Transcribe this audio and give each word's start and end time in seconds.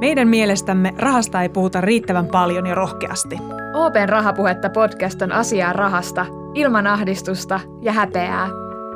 Meidän 0.00 0.28
mielestämme 0.28 0.94
rahasta 0.98 1.42
ei 1.42 1.48
puhuta 1.48 1.80
riittävän 1.80 2.26
paljon 2.26 2.66
ja 2.66 2.74
rohkeasti. 2.74 3.38
Open 3.74 4.08
Rahapuhetta 4.08 4.70
podcast 4.70 5.22
on 5.22 5.32
asiaa 5.32 5.72
rahasta, 5.72 6.26
ilman 6.54 6.86
ahdistusta 6.86 7.60
ja 7.82 7.92
häpeää. 7.92 8.48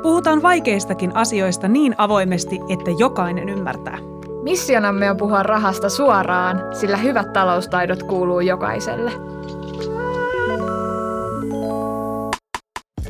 Puhutaan 0.03 0.43
vaikeistakin 0.43 1.17
asioista 1.17 1.69
niin 1.69 1.95
avoimesti, 1.99 2.61
että 2.69 2.91
jokainen 2.99 3.49
ymmärtää. 3.49 3.99
Missionamme 4.43 5.11
on 5.11 5.17
puhua 5.17 5.43
rahasta 5.43 5.89
suoraan, 5.89 6.63
sillä 6.73 6.97
hyvät 6.97 7.33
taloustaidot 7.33 8.03
kuuluu 8.03 8.41
jokaiselle. 8.41 9.13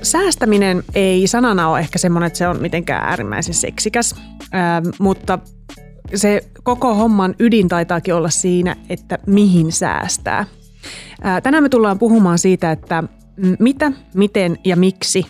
Säästäminen 0.03 0.83
ei 0.95 1.27
sanana 1.27 1.69
ole 1.69 1.79
ehkä 1.79 1.99
semmoinen, 1.99 2.27
että 2.27 2.39
se 2.39 2.49
on 2.49 2.63
mitenkään 2.63 3.05
äärimmäisen 3.05 3.55
seksikäs, 3.55 4.15
ähm, 4.55 4.87
mutta 4.99 5.39
se 6.15 6.45
koko 6.63 6.95
homman 6.95 7.35
ydin 7.39 7.69
taitaakin 7.69 8.15
olla 8.15 8.31
siinä, 8.31 8.77
että 8.89 9.19
mihin 9.27 9.73
säästää. 9.73 10.45
Tänään 11.43 11.63
me 11.63 11.69
tullaan 11.69 11.99
puhumaan 11.99 12.39
siitä, 12.39 12.73
että 12.73 13.05
mitä, 13.59 13.93
miten 14.15 14.59
ja 14.65 14.77
miksi 14.77 15.27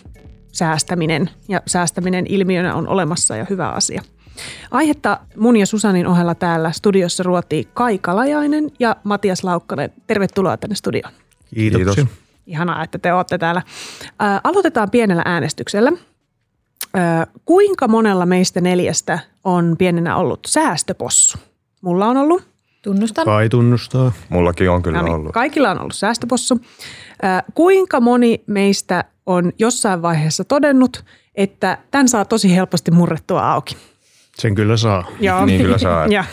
säästäminen 0.51 1.29
ja 1.47 1.61
säästäminen 1.67 2.25
ilmiönä 2.29 2.75
on 2.75 2.87
olemassa 2.87 3.35
ja 3.35 3.45
hyvä 3.49 3.69
asia. 3.69 4.01
Aihetta 4.71 5.19
mun 5.37 5.57
ja 5.57 5.65
Susanin 5.65 6.07
ohella 6.07 6.35
täällä 6.35 6.71
studiossa 6.71 7.23
ruotii 7.23 7.67
Kai 7.73 7.97
Kalajainen 7.97 8.71
ja 8.79 8.95
Matias 9.03 9.43
Laukkanen. 9.43 9.93
Tervetuloa 10.07 10.57
tänne 10.57 10.75
studioon. 10.75 11.13
Kiitos. 11.55 11.95
Kiitos. 11.95 12.15
Ihanaa, 12.47 12.83
että 12.83 12.99
te 12.99 13.13
olette 13.13 13.37
täällä. 13.37 13.61
Ää, 14.19 14.41
aloitetaan 14.43 14.89
pienellä 14.89 15.21
äänestyksellä. 15.25 15.91
Ää, 16.93 17.27
kuinka 17.45 17.87
monella 17.87 18.25
meistä 18.25 18.61
neljästä 18.61 19.19
on 19.43 19.75
pienenä 19.77 20.15
ollut 20.15 20.39
säästöpossu? 20.47 21.37
Mulla 21.81 22.07
on 22.07 22.17
ollut. 22.17 22.43
Tunnustan. 22.81 23.25
Kai 23.25 23.49
tunnustaa. 23.49 24.11
Mullakin 24.29 24.69
on 24.69 24.83
kyllä 24.83 24.97
No 24.97 25.03
niin, 25.03 25.15
ollut. 25.15 25.31
Kaikilla 25.31 25.71
on 25.71 25.79
ollut 25.79 25.95
säästöpossu. 25.95 26.59
Ää, 27.21 27.43
kuinka 27.53 27.99
moni 27.99 28.43
meistä 28.47 29.03
on 29.25 29.51
jossain 29.59 30.01
vaiheessa 30.01 30.43
todennut, 30.43 31.05
että 31.35 31.77
tämän 31.91 32.07
saa 32.07 32.25
tosi 32.25 32.55
helposti 32.55 32.91
murrettua 32.91 33.51
auki? 33.51 33.77
Sen 34.37 34.55
kyllä 34.55 34.77
saa. 34.77 35.07
Joo. 35.19 35.45
Niin 35.45 35.61
kyllä 35.61 35.77
saa. 35.77 36.07
ja 36.17 36.23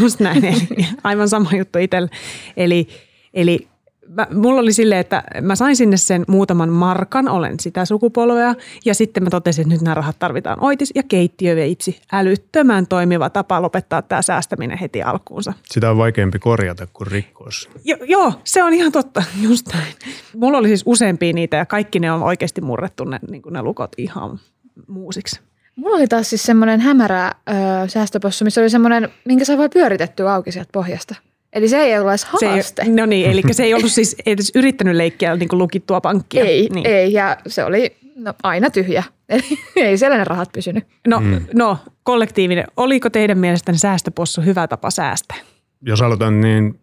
just 0.00 0.20
näin. 0.20 0.44
Eli 0.44 0.86
aivan 1.04 1.28
sama 1.28 1.50
juttu 1.58 1.78
itselle. 1.78 2.08
Eli, 2.56 2.88
eli 3.34 3.68
mä, 4.14 4.26
mulla 4.34 4.60
oli 4.60 4.72
silleen, 4.72 5.00
että 5.00 5.22
mä 5.42 5.56
sain 5.56 5.76
sinne 5.76 5.96
sen 5.96 6.24
muutaman 6.28 6.68
markan, 6.68 7.28
olen 7.28 7.60
sitä 7.60 7.84
sukupolvea, 7.84 8.54
ja 8.84 8.94
sitten 8.94 9.22
mä 9.22 9.30
totesin, 9.30 9.62
että 9.62 9.74
nyt 9.74 9.82
nämä 9.82 9.94
rahat 9.94 10.18
tarvitaan 10.18 10.58
oitis, 10.60 10.92
ja 10.94 11.02
keittiöveitsi, 11.02 12.00
älyttömän 12.12 12.86
toimiva 12.86 13.30
tapa 13.30 13.62
lopettaa 13.62 14.02
tämä 14.02 14.22
säästäminen 14.22 14.78
heti 14.78 15.02
alkuunsa. 15.02 15.52
Sitä 15.64 15.90
on 15.90 15.98
vaikeampi 15.98 16.38
korjata 16.38 16.86
kuin 16.92 17.06
rikkoa 17.06 17.50
se. 17.50 17.68
Jo, 17.84 17.96
joo, 18.02 18.32
se 18.44 18.62
on 18.62 18.74
ihan 18.74 18.92
totta, 18.92 19.22
just 19.48 19.66
näin. 19.72 19.94
Mulla 20.36 20.58
oli 20.58 20.68
siis 20.68 20.82
useampia 20.86 21.32
niitä, 21.32 21.56
ja 21.56 21.66
kaikki 21.66 22.00
ne 22.00 22.12
on 22.12 22.22
oikeasti 22.22 22.60
murrettu 22.60 23.04
ne, 23.04 23.18
niin 23.30 23.42
ne 23.50 23.62
lukot 23.62 23.92
ihan 23.98 24.40
muusiksi. 24.86 25.40
Mulla 25.76 25.96
oli 25.96 26.06
taas 26.06 26.30
siis 26.30 26.42
semmoinen 26.42 26.80
hämärä 26.80 27.26
ö, 27.28 27.52
säästöpossu, 27.88 28.44
missä 28.44 28.60
oli 28.60 28.70
semmoinen, 28.70 29.08
minkä 29.24 29.44
saa 29.44 29.58
vaan 29.58 29.70
pyöritettyä 29.70 30.34
auki 30.34 30.52
sieltä 30.52 30.70
pohjasta. 30.72 31.14
Eli 31.54 31.68
se 31.68 31.78
ei 31.78 31.98
ollut 31.98 32.10
edes 32.10 32.26
Se 32.40 32.46
haaste. 32.46 32.82
ei, 32.82 32.88
no 32.88 33.06
niin, 33.06 33.30
eli 33.30 33.42
se 33.50 33.62
ei 33.62 33.74
ollut 33.74 33.92
siis 33.92 34.16
edes 34.26 34.52
yrittänyt 34.54 34.96
leikkiä 34.96 35.36
niin 35.36 35.48
kuin 35.48 35.58
lukittua 35.58 36.00
pankkia. 36.00 36.44
ei, 36.44 36.68
niin. 36.72 36.86
ei, 36.86 37.12
ja 37.12 37.36
se 37.46 37.64
oli 37.64 37.96
no, 38.16 38.34
aina 38.42 38.70
tyhjä. 38.70 39.04
Eli 39.28 39.58
ei 39.76 39.98
siellä 39.98 40.16
ne 40.16 40.24
rahat 40.24 40.52
pysynyt. 40.52 40.84
No, 41.06 41.20
mm. 41.20 41.46
no, 41.54 41.78
kollektiivinen. 42.02 42.64
Oliko 42.76 43.10
teidän 43.10 43.38
mielestänne 43.38 43.78
säästöpossu 43.78 44.40
hyvä 44.40 44.68
tapa 44.68 44.90
säästää? 44.90 45.36
Jos 45.82 46.02
aloitan, 46.02 46.40
niin 46.40 46.80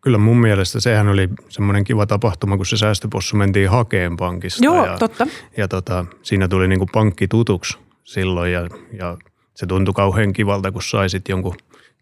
kyllä 0.00 0.18
mun 0.18 0.40
mielestä 0.40 0.80
sehän 0.80 1.08
oli 1.08 1.28
semmoinen 1.48 1.84
kiva 1.84 2.06
tapahtuma, 2.06 2.56
kun 2.56 2.66
se 2.66 2.76
säästöpossu 2.76 3.36
mentiin 3.36 3.70
hakeen 3.70 4.16
pankista. 4.16 4.64
Joo, 4.64 4.86
ja, 4.86 4.98
totta. 4.98 5.26
Ja 5.56 5.68
tota, 5.68 6.04
siinä 6.22 6.48
tuli 6.48 6.68
niin 6.68 6.78
kuin 6.78 6.88
pankki 6.92 7.28
tutuksi 7.28 7.78
silloin 8.04 8.52
ja, 8.52 8.68
ja 8.92 9.16
se 9.54 9.66
tuntui 9.66 9.94
kauhean 9.94 10.32
kivalta, 10.32 10.72
kun 10.72 10.82
saisit 10.82 11.28
jonkun 11.28 11.56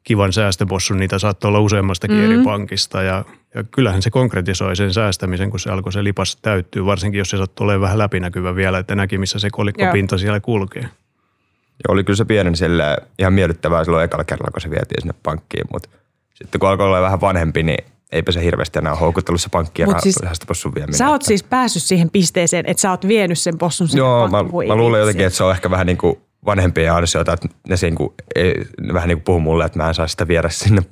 kivan 0.08 0.32
säästöpossun. 0.32 0.98
Niitä 0.98 1.18
saattoi 1.18 1.48
olla 1.48 1.60
useammastakin 1.60 2.16
mm. 2.16 2.24
eri 2.24 2.44
pankista 2.44 3.02
ja, 3.02 3.24
ja 3.54 3.64
kyllähän 3.64 4.02
se 4.02 4.10
konkretisoi 4.10 4.76
sen 4.76 4.92
säästämisen, 4.92 5.50
kun 5.50 5.60
se 5.60 5.70
alkoi 5.70 5.92
se 5.92 6.04
lipas 6.04 6.36
täyttyy, 6.36 6.86
varsinkin 6.86 7.18
jos 7.18 7.30
se 7.30 7.36
sattuu 7.36 7.64
olemaan 7.64 7.80
vähän 7.80 7.98
läpinäkyvä 7.98 8.54
vielä, 8.54 8.78
että 8.78 8.94
näki 8.94 9.18
missä 9.18 9.38
se 9.38 9.50
kolikkopinta 9.50 10.18
siellä 10.18 10.40
kulkee. 10.40 10.82
Ja 10.82 11.88
oli 11.88 12.04
kyllä 12.04 12.16
se 12.16 12.24
pienen 12.24 12.56
sille 12.56 12.96
ihan 13.18 13.32
miellyttävää 13.32 13.84
silloin 13.84 14.04
ekalla 14.04 14.24
kerralla, 14.24 14.50
kun 14.50 14.60
se 14.60 14.70
vietiin 14.70 15.02
sinne 15.02 15.14
pankkiin, 15.22 15.64
mutta 15.72 15.88
sitten 16.34 16.58
kun 16.58 16.68
alkoi 16.68 16.86
olla 16.86 17.02
vähän 17.02 17.20
vanhempi, 17.20 17.62
niin 17.62 17.84
eipä 18.12 18.32
se 18.32 18.44
hirveästi 18.44 18.78
enää 18.78 18.94
houkuttellut 18.94 19.40
se 19.40 19.48
pankki 19.48 19.82
ja 19.82 20.00
siis 20.00 20.18
possun 20.46 20.74
vieminen. 20.74 20.98
Sä 20.98 21.08
oot 21.08 21.22
siis 21.22 21.42
päässyt 21.42 21.82
siihen 21.82 22.10
pisteeseen, 22.10 22.66
että 22.66 22.80
sä 22.80 22.90
oot 22.90 23.08
vienyt 23.08 23.38
sen 23.38 23.58
possun 23.58 23.88
sinne 23.88 23.98
Joo, 23.98 24.28
mä, 24.28 24.42
mä 24.68 24.76
luulen 24.76 25.00
jotenkin, 25.00 25.26
että 25.26 25.36
se 25.36 25.44
on 25.44 25.52
ehkä 25.52 25.70
vähän 25.70 25.86
niin 25.86 25.98
kuin 25.98 26.18
vanhempien 26.46 26.92
ansiota, 26.92 27.32
että 27.32 27.48
ne, 27.68 27.76
niin 27.82 27.94
kuin, 27.94 28.14
ei, 28.34 28.54
ne 28.80 28.94
vähän 28.94 29.08
niin 29.08 29.18
kuin 29.18 29.24
puhuu 29.24 29.40
mulle, 29.40 29.64
että 29.64 29.78
mä 29.78 29.88
en 29.88 29.94
saa 29.94 30.08
sitä 30.08 30.28
viedä 30.28 30.48
sinne 30.48 30.82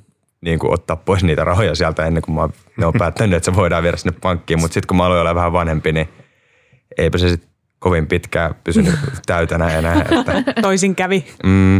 niin 0.41 0.59
kuin 0.59 0.73
ottaa 0.73 0.95
pois 0.95 1.23
niitä 1.23 1.43
rahoja 1.43 1.75
sieltä 1.75 2.05
ennen 2.05 2.23
kuin 2.23 2.35
mä, 2.35 2.49
ne 2.77 2.85
on 2.85 2.93
päättänyt, 2.99 3.37
että 3.37 3.51
se 3.51 3.55
voidaan 3.55 3.83
viedä 3.83 3.97
sinne 3.97 4.17
pankkiin. 4.21 4.59
Mutta 4.59 4.73
sitten 4.73 4.87
kun 4.87 4.97
mä 4.97 5.05
aloin 5.05 5.21
olla 5.21 5.35
vähän 5.35 5.53
vanhempi, 5.53 5.91
niin 5.91 6.09
eipä 6.97 7.17
se 7.17 7.29
sitten 7.29 7.49
kovin 7.79 8.07
pitkään 8.07 8.55
pysynyt 8.63 8.95
täytänä 9.25 9.69
enää. 9.77 10.01
Että, 10.01 10.61
Toisin 10.61 10.95
kävi. 10.95 11.25
mm, 11.43 11.79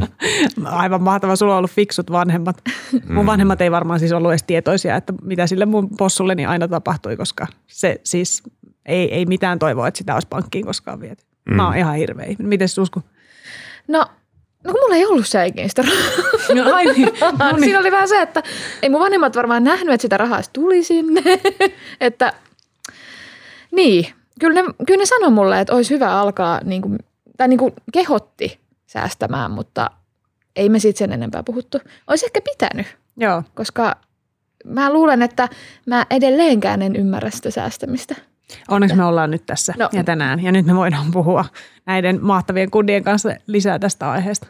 Aivan 0.65 1.03
mahtava, 1.03 1.35
sulla 1.35 1.53
on 1.53 1.57
ollut 1.57 1.71
fiksut 1.71 2.11
vanhemmat. 2.11 2.61
Mun 3.09 3.25
vanhemmat 3.25 3.61
ei 3.61 3.71
varmaan 3.71 3.99
siis 3.99 4.11
ollut 4.11 4.31
edes 4.31 4.43
tietoisia, 4.43 4.95
että 4.95 5.13
mitä 5.23 5.47
sille 5.47 5.65
mun 5.65 5.89
possulleni 5.97 6.45
aina 6.45 6.67
tapahtui, 6.67 7.17
koska 7.17 7.47
se 7.67 8.01
siis 8.03 8.43
ei, 8.85 9.13
ei 9.13 9.25
mitään 9.25 9.59
toivoa, 9.59 9.87
että 9.87 9.97
sitä 9.97 10.13
olisi 10.13 10.27
pankkiin 10.27 10.65
koskaan 10.65 10.99
viety. 10.99 11.25
Mä 11.49 11.65
oon 11.67 11.77
ihan 11.77 11.95
hirveä. 11.95 12.27
Miten 12.39 12.69
Susku? 12.69 13.01
No, 13.87 13.99
no 14.63 14.71
kun 14.71 14.81
mulla 14.81 14.95
ei 14.95 15.05
ollut 15.05 15.25
sitä 15.25 15.81
rahaa. 15.81 16.55
No, 16.55 16.75
ai 16.75 16.85
niin. 16.85 17.09
No 17.39 17.51
niin. 17.51 17.63
Siinä 17.63 17.79
oli 17.79 17.91
vähän 17.91 18.07
se, 18.07 18.21
että 18.21 18.43
ei 18.81 18.89
mun 18.89 18.99
vanhemmat 18.99 19.35
varmaan 19.35 19.63
nähnyt, 19.63 19.93
että 19.93 20.01
sitä 20.01 20.17
rahaa 20.17 20.41
tuli 20.53 20.83
sinne. 20.83 21.21
että 22.01 22.33
niin, 23.71 24.07
kyllä 24.39 24.61
ne, 24.61 24.73
kyllä 24.87 24.99
ne 24.99 25.05
sanoi 25.05 25.31
mulle, 25.31 25.59
että 25.59 25.75
olisi 25.75 25.93
hyvä 25.93 26.11
alkaa, 26.11 26.61
niin 26.63 26.81
kuin, 26.81 26.97
tai 27.37 27.47
niin 27.47 27.59
kuin 27.59 27.73
kehotti 27.93 28.59
säästämään, 28.87 29.51
mutta 29.51 29.91
ei 30.55 30.69
me 30.69 30.79
siitä 30.79 30.97
sen 30.97 31.11
enempää 31.11 31.43
puhuttu. 31.43 31.79
Olisi 32.07 32.25
ehkä 32.25 32.41
pitänyt, 32.41 32.87
Joo. 33.17 33.43
koska 33.55 33.95
mä 34.65 34.93
luulen, 34.93 35.21
että 35.21 35.49
mä 35.85 36.05
edelleenkään 36.09 36.81
en 36.81 36.95
ymmärrä 36.95 37.29
sitä 37.29 37.51
säästämistä. 37.51 38.15
Onneksi 38.67 38.95
me 38.95 39.05
ollaan 39.05 39.31
nyt 39.31 39.45
tässä 39.45 39.73
No. 39.77 39.89
ja 39.91 40.03
tänään. 40.03 40.43
Ja 40.43 40.51
nyt 40.51 40.65
me 40.65 40.75
voidaan 40.75 41.11
puhua 41.11 41.45
näiden 41.85 42.19
mahtavien 42.21 42.71
kundien 42.71 43.03
kanssa 43.03 43.29
lisää 43.47 43.79
tästä 43.79 44.11
aiheesta. 44.11 44.47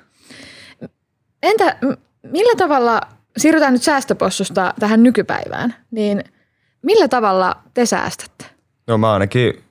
Entä 1.44 1.78
millä 2.24 2.56
tavalla, 2.58 3.02
siirrytään 3.38 3.74
nyt 3.74 3.84
säästöpossusta 3.84 4.74
tähän 4.80 5.04
nykypäivään, 5.04 5.76
niin 5.92 6.24
millä 6.82 7.08
tavalla 7.08 7.56
te 7.74 7.86
säästätte? 7.86 8.46
no 8.88 8.98
mä 8.98 9.14
ainakin 9.14 9.64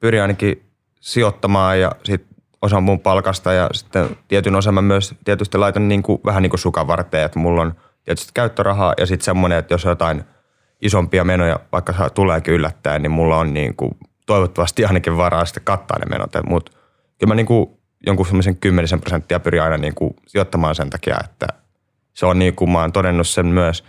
pyrin 0.00 0.22
ainakin 0.22 0.62
sijoittamaan 1.00 1.80
ja 1.80 1.92
sit 2.04 2.26
osan 2.62 2.82
mun 2.82 3.00
palkasta 3.00 3.52
ja 3.52 3.68
sitten 3.72 4.16
tietyn 4.28 4.54
osan 4.54 4.74
mä 4.74 4.82
myös 4.82 5.14
tietysti 5.24 5.58
laitan 5.58 5.88
niin 5.88 6.02
kuin, 6.02 6.20
vähän 6.24 6.42
niin 6.42 6.50
kuin 6.50 6.60
sukavarteen, 6.60 7.24
että 7.24 7.38
mulla 7.38 7.62
on 7.62 7.74
tietysti 8.04 8.30
käyttörahaa 8.34 8.94
ja 8.98 9.06
sitten 9.06 9.24
semmoinen, 9.24 9.58
että 9.58 9.74
jos 9.74 9.84
on 9.84 9.90
jotain 9.90 10.24
isompia 10.82 11.24
menoja, 11.24 11.60
vaikka 11.72 12.10
tuleekin 12.14 12.54
yllättäen, 12.54 13.02
niin 13.02 13.10
mulla 13.10 13.36
on 13.36 13.54
niin 13.54 13.76
kuin, 13.76 13.90
toivottavasti 14.26 14.84
ainakin 14.84 15.16
varaa 15.16 15.44
sitten 15.44 15.64
kattaa 15.64 15.98
ne 15.98 16.06
menot. 16.10 16.30
Mutta 16.48 16.72
kyllä 17.18 17.30
mä 17.30 17.34
niin 17.34 17.46
kuin, 17.46 17.70
jonkun 18.06 18.26
semmoisen 18.26 18.56
kymmenisen 18.56 19.00
prosenttia 19.00 19.40
pyrin 19.40 19.62
aina 19.62 19.76
niin 19.76 19.94
kuin, 19.94 20.14
sijoittamaan 20.26 20.74
sen 20.74 20.90
takia, 20.90 21.16
että 21.24 21.46
se 22.14 22.26
on 22.26 22.38
niin 22.38 22.54
kuin 22.54 22.70
mä 22.70 22.80
oon 22.80 22.92
todennut 22.92 23.28
sen 23.28 23.46
myös, 23.46 23.84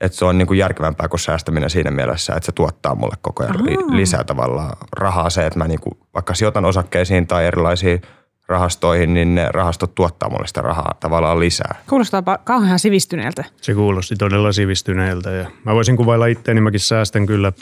että 0.00 0.18
se 0.18 0.24
on 0.24 0.38
niin 0.38 0.46
kuin 0.46 0.58
järkevämpää 0.58 1.08
kuin 1.08 1.20
säästäminen 1.20 1.70
siinä 1.70 1.90
mielessä, 1.90 2.34
että 2.34 2.46
se 2.46 2.52
tuottaa 2.52 2.94
mulle 2.94 3.16
koko 3.22 3.42
ajan 3.42 3.66
li- 3.66 3.96
lisää 3.96 4.24
tavallaan 4.24 4.76
rahaa 4.92 5.30
se, 5.30 5.46
että 5.46 5.58
mä 5.58 5.68
niin 5.68 5.80
kuin, 5.80 5.98
vaikka 6.14 6.34
sijoitan 6.34 6.64
osakkeisiin 6.64 7.26
tai 7.26 7.46
erilaisiin 7.46 8.02
rahastoihin, 8.48 9.14
niin 9.14 9.34
ne 9.34 9.48
rahastot 9.52 9.94
tuottaa 9.94 10.30
mulle 10.30 10.46
sitä 10.46 10.60
rahaa 10.60 10.94
tavallaan 11.00 11.40
lisää. 11.40 11.74
Kuulostaa 11.88 12.22
kauhean 12.44 12.78
sivistyneeltä. 12.78 13.44
Se 13.56 13.74
kuulosti 13.74 14.16
todella 14.16 14.52
sivistyneeltä 14.52 15.30
ja 15.30 15.50
mä 15.64 15.74
voisin 15.74 15.96
kuvailla 15.96 16.26
itseäni, 16.26 16.60
mäkin 16.60 16.80
säästän 16.80 17.26
kyllä 17.26 17.52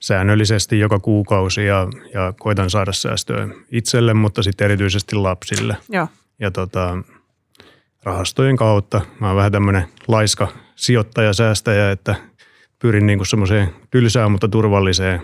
säännöllisesti 0.00 0.78
joka 0.78 0.98
kuukausi 0.98 1.66
ja, 1.66 1.88
ja 2.14 2.32
koitan 2.40 2.70
saada 2.70 2.92
säästöä 2.92 3.48
itselle, 3.72 4.14
mutta 4.14 4.42
sitten 4.42 4.64
erityisesti 4.64 5.16
lapsille. 5.16 5.76
Joo. 5.88 6.08
Ja 6.40 6.50
tota, 6.50 6.98
rahastojen 8.02 8.56
kautta 8.56 9.00
mä 9.20 9.26
oon 9.26 9.36
vähän 9.36 9.52
tämmöinen 9.52 9.88
laiska 10.08 10.48
sijoittaja, 10.76 11.32
säästäjä, 11.32 11.90
että 11.90 12.14
pyrin 12.78 13.06
niinku 13.06 13.24
semmoiseen 13.24 13.74
tylsään, 13.90 14.32
mutta 14.32 14.48
turvalliseen 14.48 15.22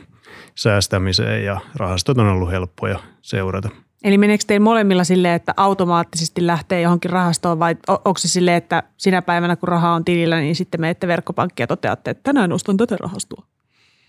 säästämiseen 0.55 1.45
ja 1.45 1.61
rahastot 1.77 2.19
on 2.19 2.29
ollut 2.29 2.51
helppoja 2.51 2.99
seurata. 3.23 3.69
Eli 4.05 4.19
meneekö 4.19 4.45
teillä 4.47 4.65
molemmilla 4.65 5.05
silleen, 5.05 5.35
että 5.35 5.55
automaattisesti 5.57 6.47
lähtee 6.47 6.81
johonkin 6.81 7.11
rahastoon 7.11 7.59
vai 7.59 7.77
onko 7.89 8.19
se 8.19 8.29
silleen, 8.29 8.57
että 8.57 8.83
sinä 8.97 9.23
päivänä 9.23 9.57
kun 9.57 9.69
raha 9.69 9.93
on 9.93 10.05
tilillä, 10.05 10.41
niin 10.41 10.57
sitten 10.57 10.81
menette 10.81 11.07
verkkopankkiin 11.07 11.65
ja 11.65 11.67
toteatte, 11.67 12.11
että 12.11 12.23
tänään 12.23 12.53
ostan 12.53 12.77
tätä 12.77 12.97
rahastoa? 13.01 13.45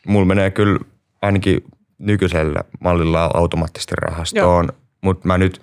Mulla 0.07 0.25
menee 0.25 0.51
kyllä 0.51 0.80
ainakin 1.21 1.63
nykyisellä 1.97 2.62
mallilla 2.80 3.31
automaattisesti 3.33 3.95
rahastoon, 3.97 4.69
mutta 5.01 5.27
mä 5.27 5.38
nyt 5.38 5.62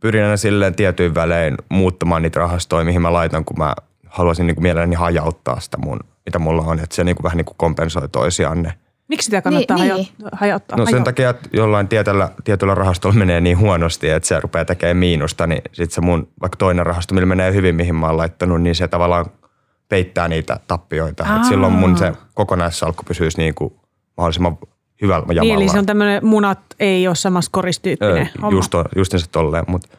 pyrin 0.00 0.24
aina 0.24 0.36
silleen 0.36 0.74
tietyin 0.74 1.14
välein 1.14 1.54
muuttamaan 1.68 2.22
niitä 2.22 2.40
rahastoja, 2.40 2.84
mihin 2.84 3.02
mä 3.02 3.12
laitan, 3.12 3.44
kun 3.44 3.58
mä 3.58 3.74
haluaisin 4.06 4.46
niin 4.46 4.54
kuin 4.54 4.62
mielelläni 4.62 4.94
hajauttaa 4.94 5.60
sitä 5.60 5.78
mun, 5.78 6.00
mitä 6.26 6.38
mulla 6.38 6.62
on, 6.62 6.80
että 6.80 6.96
se 6.96 7.04
niin 7.04 7.16
kuin 7.16 7.24
vähän 7.24 7.36
niin 7.36 7.44
kuin 7.44 7.56
kompensoi 7.56 8.08
toisiaan 8.08 8.62
ne. 8.62 8.74
Miksi 9.12 9.24
sitä 9.24 9.42
kannattaa 9.42 9.76
Niin, 9.76 9.90
hajo- 9.90 9.96
niin. 9.96 10.08
hajauttaa? 10.32 10.78
No 10.78 10.84
sen 10.86 10.94
Hajo- 10.94 11.04
takia, 11.04 11.30
että 11.30 11.48
jollain 11.52 11.88
tietyllä, 11.88 12.28
tietyllä 12.44 12.74
rahastolla 12.74 13.14
menee 13.16 13.40
niin 13.40 13.58
huonosti, 13.58 14.10
että 14.10 14.26
se 14.28 14.40
rupeaa 14.40 14.64
tekemään 14.64 14.96
miinusta, 14.96 15.46
niin 15.46 15.62
sitten 15.72 15.94
se 15.94 16.00
mun 16.00 16.28
vaikka 16.40 16.56
toinen 16.56 16.86
rahasto, 16.86 17.14
millä 17.14 17.26
menee 17.26 17.52
hyvin, 17.54 17.74
mihin 17.74 17.94
mä 17.94 18.06
oon 18.06 18.16
laittanut, 18.16 18.62
niin 18.62 18.74
se 18.74 18.88
tavallaan 18.88 19.26
peittää 19.88 20.28
niitä 20.28 20.60
tappioita. 20.66 21.24
Aa. 21.28 21.36
Et 21.36 21.44
silloin 21.44 21.72
mun 21.72 21.98
se 21.98 22.12
kokonaissalkku 22.34 23.02
pysyisi 23.08 23.38
niin 23.38 23.54
kuin 23.54 23.74
mahdollisimman 24.16 24.58
hyvällä 25.02 25.24
jamalla. 25.28 25.42
Niin, 25.42 25.54
eli 25.54 25.68
se 25.68 25.78
on 25.78 25.86
tämmöinen 25.86 26.26
munat 26.26 26.58
ei 26.80 27.06
ole 27.06 27.14
samassa 27.14 27.50
koristyyppinen 27.52 28.16
Öö, 28.16 28.42
homma. 28.42 28.56
just, 28.58 28.74
on- 28.74 28.84
justiinsa 28.96 29.26
tolleen, 29.32 29.64
mutta 29.68 29.98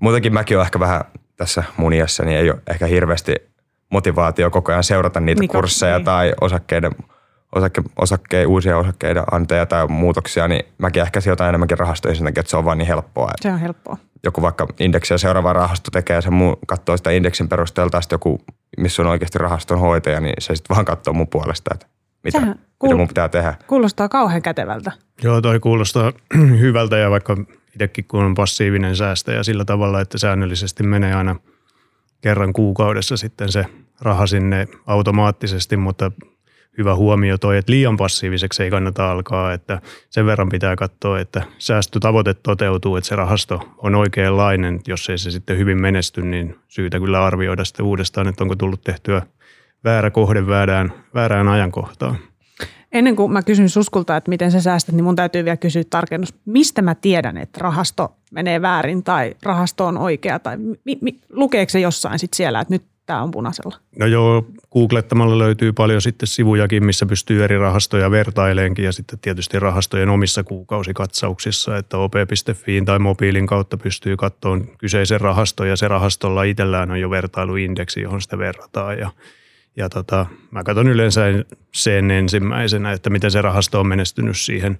muutenkin 0.00 0.32
mäkin 0.34 0.56
olen 0.56 0.66
ehkä 0.66 0.80
vähän 0.80 1.00
tässä 1.36 1.64
mun 1.76 1.92
iässä, 1.92 2.24
niin 2.24 2.38
ei 2.38 2.50
ole 2.50 2.60
ehkä 2.70 2.86
hirveästi 2.86 3.34
motivaatio 3.90 4.50
koko 4.50 4.72
ajan 4.72 4.84
seurata 4.84 5.20
niitä 5.20 5.40
Niin, 5.40 5.48
niin, 5.48 5.56
kursseja 5.56 5.96
niin. 5.98 6.04
tai 6.04 6.32
osakkeiden, 6.40 6.92
osakke, 7.54 7.82
osakke, 7.96 8.46
uusia 8.46 8.78
osakkeiden 8.78 9.24
anteja 9.32 9.66
tai 9.66 9.86
muutoksia, 9.86 10.48
niin 10.48 10.64
mäkin 10.78 11.02
ehkä 11.02 11.20
sijoitan 11.20 11.48
enemmänkin 11.48 11.78
rahastoihin 11.78 12.16
sen 12.16 12.26
takia, 12.26 12.40
että 12.40 12.50
se 12.50 12.56
on 12.56 12.64
vaan 12.64 12.78
niin 12.78 12.88
helppoa. 12.88 13.30
Se 13.40 13.52
on 13.52 13.58
helppoa. 13.58 13.96
joku 14.24 14.42
vaikka 14.42 14.66
indeksiä 14.80 15.18
seuraava 15.18 15.52
rahasto 15.52 15.90
tekee 15.90 16.20
sen 16.22 16.32
mun, 16.32 16.56
katsoo 16.66 16.96
sitä 16.96 17.10
indeksin 17.10 17.48
perusteella, 17.48 17.90
tai 17.90 18.02
sitten 18.02 18.14
joku, 18.14 18.40
missä 18.78 19.02
on 19.02 19.08
oikeasti 19.08 19.38
rahaston 19.38 19.80
hoitaja, 19.80 20.20
niin 20.20 20.34
se 20.38 20.56
sitten 20.56 20.74
vaan 20.74 20.84
katsoo 20.84 21.14
mun 21.14 21.28
puolesta, 21.28 21.70
että 21.74 21.86
mitä, 22.24 22.38
Sehän 22.38 22.58
mitä 22.58 22.94
kuul- 22.94 22.96
mun 22.96 23.08
pitää 23.08 23.28
tehdä. 23.28 23.54
Kuulostaa 23.66 24.08
kauhean 24.08 24.42
kätevältä. 24.42 24.92
Joo, 25.22 25.40
toi 25.40 25.60
kuulostaa 25.60 26.12
hyvältä 26.60 26.96
ja 26.96 27.10
vaikka 27.10 27.36
itsekin 27.72 28.04
kun 28.04 28.24
on 28.24 28.34
passiivinen 28.34 28.96
säästäjä 28.96 29.42
sillä 29.42 29.64
tavalla, 29.64 30.00
että 30.00 30.18
säännöllisesti 30.18 30.82
menee 30.82 31.14
aina 31.14 31.36
kerran 32.20 32.52
kuukaudessa 32.52 33.16
sitten 33.16 33.52
se 33.52 33.66
raha 34.00 34.26
sinne 34.26 34.68
automaattisesti, 34.86 35.76
mutta 35.76 36.10
hyvä 36.78 36.94
huomio 36.94 37.38
toi, 37.38 37.56
että 37.56 37.72
liian 37.72 37.96
passiiviseksi 37.96 38.62
ei 38.62 38.70
kannata 38.70 39.10
alkaa, 39.10 39.52
että 39.52 39.80
sen 40.10 40.26
verran 40.26 40.48
pitää 40.48 40.76
katsoa, 40.76 41.20
että 41.20 41.42
säästötavoite 41.58 42.34
toteutuu, 42.34 42.96
että 42.96 43.08
se 43.08 43.16
rahasto 43.16 43.60
on 43.78 43.94
oikeanlainen. 43.94 44.80
Jos 44.86 45.08
ei 45.08 45.18
se 45.18 45.30
sitten 45.30 45.58
hyvin 45.58 45.80
menesty, 45.80 46.22
niin 46.22 46.56
syytä 46.68 46.98
kyllä 46.98 47.24
arvioida 47.24 47.64
sitten 47.64 47.86
uudestaan, 47.86 48.28
että 48.28 48.44
onko 48.44 48.56
tullut 48.56 48.84
tehtyä 48.84 49.22
väärä 49.84 50.10
kohde 50.10 50.46
väärään, 50.46 50.92
väärään 51.14 51.48
ajankohtaan. 51.48 52.18
Ennen 52.92 53.16
kuin 53.16 53.32
mä 53.32 53.42
kysyn 53.42 53.68
Suskulta, 53.68 54.16
että 54.16 54.28
miten 54.28 54.50
sä 54.50 54.60
säästät, 54.60 54.94
niin 54.94 55.04
mun 55.04 55.16
täytyy 55.16 55.44
vielä 55.44 55.56
kysyä 55.56 55.82
tarkennus. 55.90 56.34
Mistä 56.44 56.82
mä 56.82 56.94
tiedän, 56.94 57.36
että 57.36 57.60
rahasto 57.60 58.16
menee 58.30 58.62
väärin 58.62 59.02
tai 59.02 59.34
rahasto 59.42 59.86
on 59.86 59.98
oikea? 59.98 60.38
Tai 60.38 60.56
mi, 60.56 60.98
mi, 61.00 61.20
lukeeko 61.30 61.70
se 61.70 61.80
jossain 61.80 62.18
sit 62.18 62.34
siellä, 62.34 62.60
että 62.60 62.74
nyt 62.74 62.82
tämä 63.06 63.22
on 63.22 63.30
punaisella? 63.30 63.76
No 63.98 64.06
joo, 64.06 64.46
googlettamalla 64.72 65.38
löytyy 65.38 65.72
paljon 65.72 66.02
sitten 66.02 66.26
sivujakin, 66.26 66.84
missä 66.84 67.06
pystyy 67.06 67.44
eri 67.44 67.58
rahastoja 67.58 68.10
vertaileenkin 68.10 68.84
ja 68.84 68.92
sitten 68.92 69.18
tietysti 69.18 69.58
rahastojen 69.58 70.08
omissa 70.08 70.44
kuukausikatsauksissa, 70.44 71.76
että 71.76 71.98
op.fiin 71.98 72.84
tai 72.84 72.98
mobiilin 72.98 73.46
kautta 73.46 73.76
pystyy 73.76 74.16
katsomaan 74.16 74.68
kyseisen 74.78 75.20
rahaston 75.20 75.68
ja 75.68 75.76
se 75.76 75.88
rahastolla 75.88 76.42
itsellään 76.42 76.90
on 76.90 77.00
jo 77.00 77.10
vertailuindeksi, 77.10 78.00
johon 78.00 78.20
sitä 78.20 78.38
verrataan 78.38 78.98
ja 78.98 79.10
ja 79.76 79.88
tota, 79.88 80.26
mä 80.50 80.62
katson 80.62 80.88
yleensä 80.88 81.20
sen 81.72 82.10
ensimmäisenä, 82.10 82.92
että 82.92 83.10
miten 83.10 83.30
se 83.30 83.42
rahasto 83.42 83.80
on 83.80 83.86
menestynyt 83.86 84.36
siihen, 84.36 84.78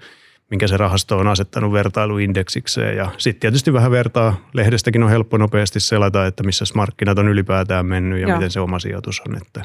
minkä 0.51 0.67
se 0.67 0.77
rahasto 0.77 1.19
on 1.19 1.29
asettanut 1.29 1.73
vertailuindeksikseen. 1.73 2.97
Ja 2.97 3.11
sitten 3.19 3.41
tietysti 3.41 3.73
vähän 3.73 3.91
vertaa, 3.91 4.49
lehdestäkin 4.53 5.03
on 5.03 5.11
helppo 5.11 5.37
nopeasti 5.37 5.81
selata, 5.81 6.27
että 6.27 6.43
missä 6.43 6.65
markkinat 6.75 7.19
on 7.19 7.29
ylipäätään 7.29 7.87
mennyt 7.87 8.21
ja 8.21 8.29
Joo. 8.29 8.37
miten 8.37 8.51
se 8.51 8.61
oma 8.61 8.79
sijoitus 8.79 9.23
on. 9.29 9.37
Että, 9.37 9.65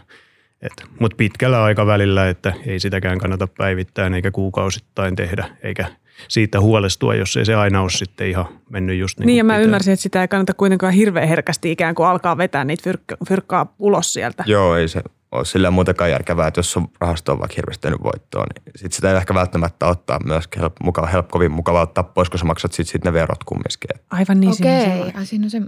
et, 0.62 0.72
Mutta 1.00 1.16
pitkällä 1.18 1.64
aikavälillä, 1.64 2.30
että 2.30 2.54
ei 2.66 2.80
sitäkään 2.80 3.20
kannata 3.20 3.48
päivittäin 3.58 4.14
eikä 4.14 4.32
kuukausittain 4.32 5.16
tehdä, 5.16 5.46
eikä 5.64 5.86
siitä 6.28 6.60
huolestua, 6.60 7.16
jos 7.16 7.38
ei 7.38 7.46
se 7.46 7.56
aina 7.56 7.82
ole 7.82 7.90
sitten 7.90 8.28
ihan 8.28 8.46
mennyt 8.70 8.98
just 9.00 9.20
niin, 9.20 9.28
Niin, 9.28 9.38
ja 9.38 9.44
mä 9.44 9.54
pitää. 9.54 9.64
ymmärsin, 9.64 9.94
että 9.94 10.04
sitä 10.04 10.22
ei 10.22 10.28
kannata 10.28 10.54
kuitenkaan 10.54 10.94
hirveän 10.94 11.28
herkästi 11.28 11.72
ikään 11.72 11.96
kuin 11.96 12.08
alkaa 12.08 12.38
vetää 12.38 12.64
niitä 12.66 12.92
fyrk- 12.92 13.18
fyrkkaa 13.30 13.74
ulos 13.80 14.14
sieltä. 14.14 14.44
Joo, 14.48 14.76
ei 14.76 14.88
se 14.88 15.02
ole 15.32 15.46
sillä 15.46 15.72
muutenkaan 15.72 16.12
järkevää, 16.12 16.48
että 16.48 16.60
jos 16.60 16.78
on 16.78 16.88
rahasto 17.00 17.32
on 17.32 17.40
vaikka 17.40 17.56
hirveästi 17.56 17.82
tehnyt 17.82 18.04
voittoa, 18.04 18.44
niin 18.44 18.72
sit 18.76 18.94
sitä 18.94 19.12
ei 19.12 19.18
ehkä 19.18 19.34
välttämättä 19.34 19.88
ottaa 19.88 20.20
myöskään 20.26 20.62
help, 20.62 20.74
mukava, 20.84 21.08
help, 21.08 21.28
kovin 21.28 21.52
mukava 21.52 21.82
ottaa 21.82 22.04
pois, 22.04 22.30
kun 22.30 22.40
sä 22.40 22.46
maksat 22.46 22.74
sit, 22.74 22.88
sit 22.88 23.04
ne 23.04 23.14
verot 23.14 23.44
kumminkin. 23.44 23.90
Aivan 24.10 24.40
niin, 24.40 24.56
siinä 24.56 24.94
on 24.94 25.00
Okei, 25.00 25.14
ai 25.16 25.26
siinä 25.26 25.46
on 25.46 25.50
se. 25.50 25.62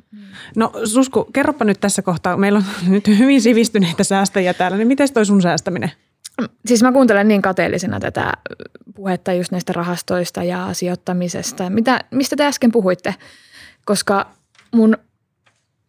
No 0.55 0.71
Susku, 0.85 1.23
kerropa 1.33 1.65
nyt 1.65 1.79
tässä 1.79 2.01
kohtaa, 2.01 2.37
meillä 2.37 2.57
on 2.57 2.65
nyt 2.93 3.07
hyvin 3.07 3.41
sivistyneitä 3.41 4.03
säästäjiä 4.03 4.53
täällä, 4.53 4.77
niin 4.77 4.87
miten 4.87 5.13
toi 5.13 5.25
sun 5.25 5.41
säästäminen? 5.41 5.91
Siis 6.65 6.83
mä 6.83 6.91
kuuntelen 6.91 7.27
niin 7.27 7.41
kateellisena 7.41 7.99
tätä 7.99 8.33
puhetta 8.95 9.33
just 9.33 9.51
näistä 9.51 9.73
rahastoista 9.73 10.43
ja 10.43 10.69
sijoittamisesta. 10.73 11.69
Mitä, 11.69 11.99
mistä 12.11 12.35
te 12.35 12.45
äsken 12.45 12.71
puhuitte? 12.71 13.15
Koska 13.85 14.27
mun 14.75 14.97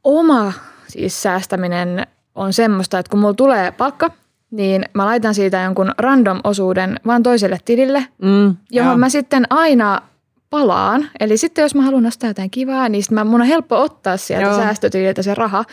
oma 0.04 0.52
siis 0.88 1.22
säästäminen 1.22 2.06
on 2.34 2.52
semmoista, 2.52 2.98
että 2.98 3.10
kun 3.10 3.20
mulla 3.20 3.34
tulee 3.34 3.70
palkka, 3.72 4.10
niin 4.50 4.84
mä 4.94 5.06
laitan 5.06 5.34
siitä 5.34 5.62
jonkun 5.62 5.92
random 5.98 6.40
osuuden 6.44 7.00
vaan 7.06 7.22
toiselle 7.22 7.58
tilille, 7.64 8.06
Mm, 8.22 8.56
johon 8.70 8.90
joo. 8.92 8.98
mä 8.98 9.08
sitten 9.08 9.44
aina 9.50 10.02
palaan. 10.50 11.08
Eli 11.20 11.36
sitten 11.36 11.62
jos 11.62 11.74
mä 11.74 11.82
haluan 11.82 12.06
ostaa 12.06 12.30
jotain 12.30 12.50
kivaa, 12.50 12.88
niin 12.88 13.02
sitten 13.02 13.14
mä, 13.14 13.24
mun 13.24 13.40
on 13.40 13.46
helppo 13.46 13.80
ottaa 13.82 14.16
sieltä 14.16 14.46
Joo. 14.46 14.56
Säästötililtä 14.56 15.22
se 15.22 15.34
raha, 15.34 15.64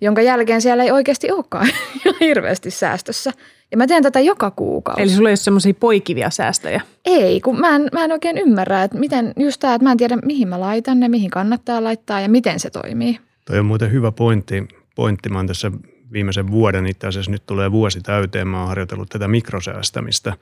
jonka 0.00 0.22
jälkeen 0.22 0.62
siellä 0.62 0.84
ei 0.84 0.90
oikeasti 0.90 1.30
olekaan 1.32 1.68
hirveästi 2.20 2.70
säästössä. 2.70 3.32
Ja 3.70 3.76
mä 3.76 3.86
teen 3.86 4.02
tätä 4.02 4.20
joka 4.20 4.50
kuukausi. 4.50 5.02
Eli 5.02 5.10
sulla 5.10 5.28
ei 5.28 5.30
ole 5.30 5.36
semmoisia 5.36 5.74
poikivia 5.80 6.30
säästöjä. 6.30 6.80
Ei, 7.04 7.40
kun 7.40 7.60
mä 7.60 7.76
en, 7.76 7.88
mä 7.92 8.04
en 8.04 8.12
oikein 8.12 8.38
ymmärrä, 8.38 8.82
että 8.82 8.98
miten 8.98 9.32
just 9.36 9.60
tämä, 9.60 9.74
että 9.74 9.84
mä 9.84 9.92
en 9.92 9.98
tiedä 9.98 10.16
mihin 10.24 10.48
mä 10.48 10.60
laitan 10.60 11.00
ne, 11.00 11.08
mihin 11.08 11.30
kannattaa 11.30 11.84
laittaa 11.84 12.20
ja 12.20 12.28
miten 12.28 12.60
se 12.60 12.70
toimii. 12.70 13.18
Toi 13.44 13.58
on 13.58 13.66
muuten 13.66 13.92
hyvä 13.92 14.12
pointti. 14.12 14.68
pointti. 14.96 15.28
Mä 15.28 15.38
oon 15.38 15.46
tässä 15.46 15.70
viimeisen 16.12 16.50
vuoden, 16.50 16.86
itse 16.86 17.06
asiassa 17.06 17.30
nyt 17.30 17.46
tulee 17.46 17.72
vuosi 17.72 18.00
täyteen, 18.00 18.48
mä 18.48 18.58
oon 18.58 18.68
harjoitellut 18.68 19.08
tätä 19.08 19.28
mikrosäästämistä 19.28 20.32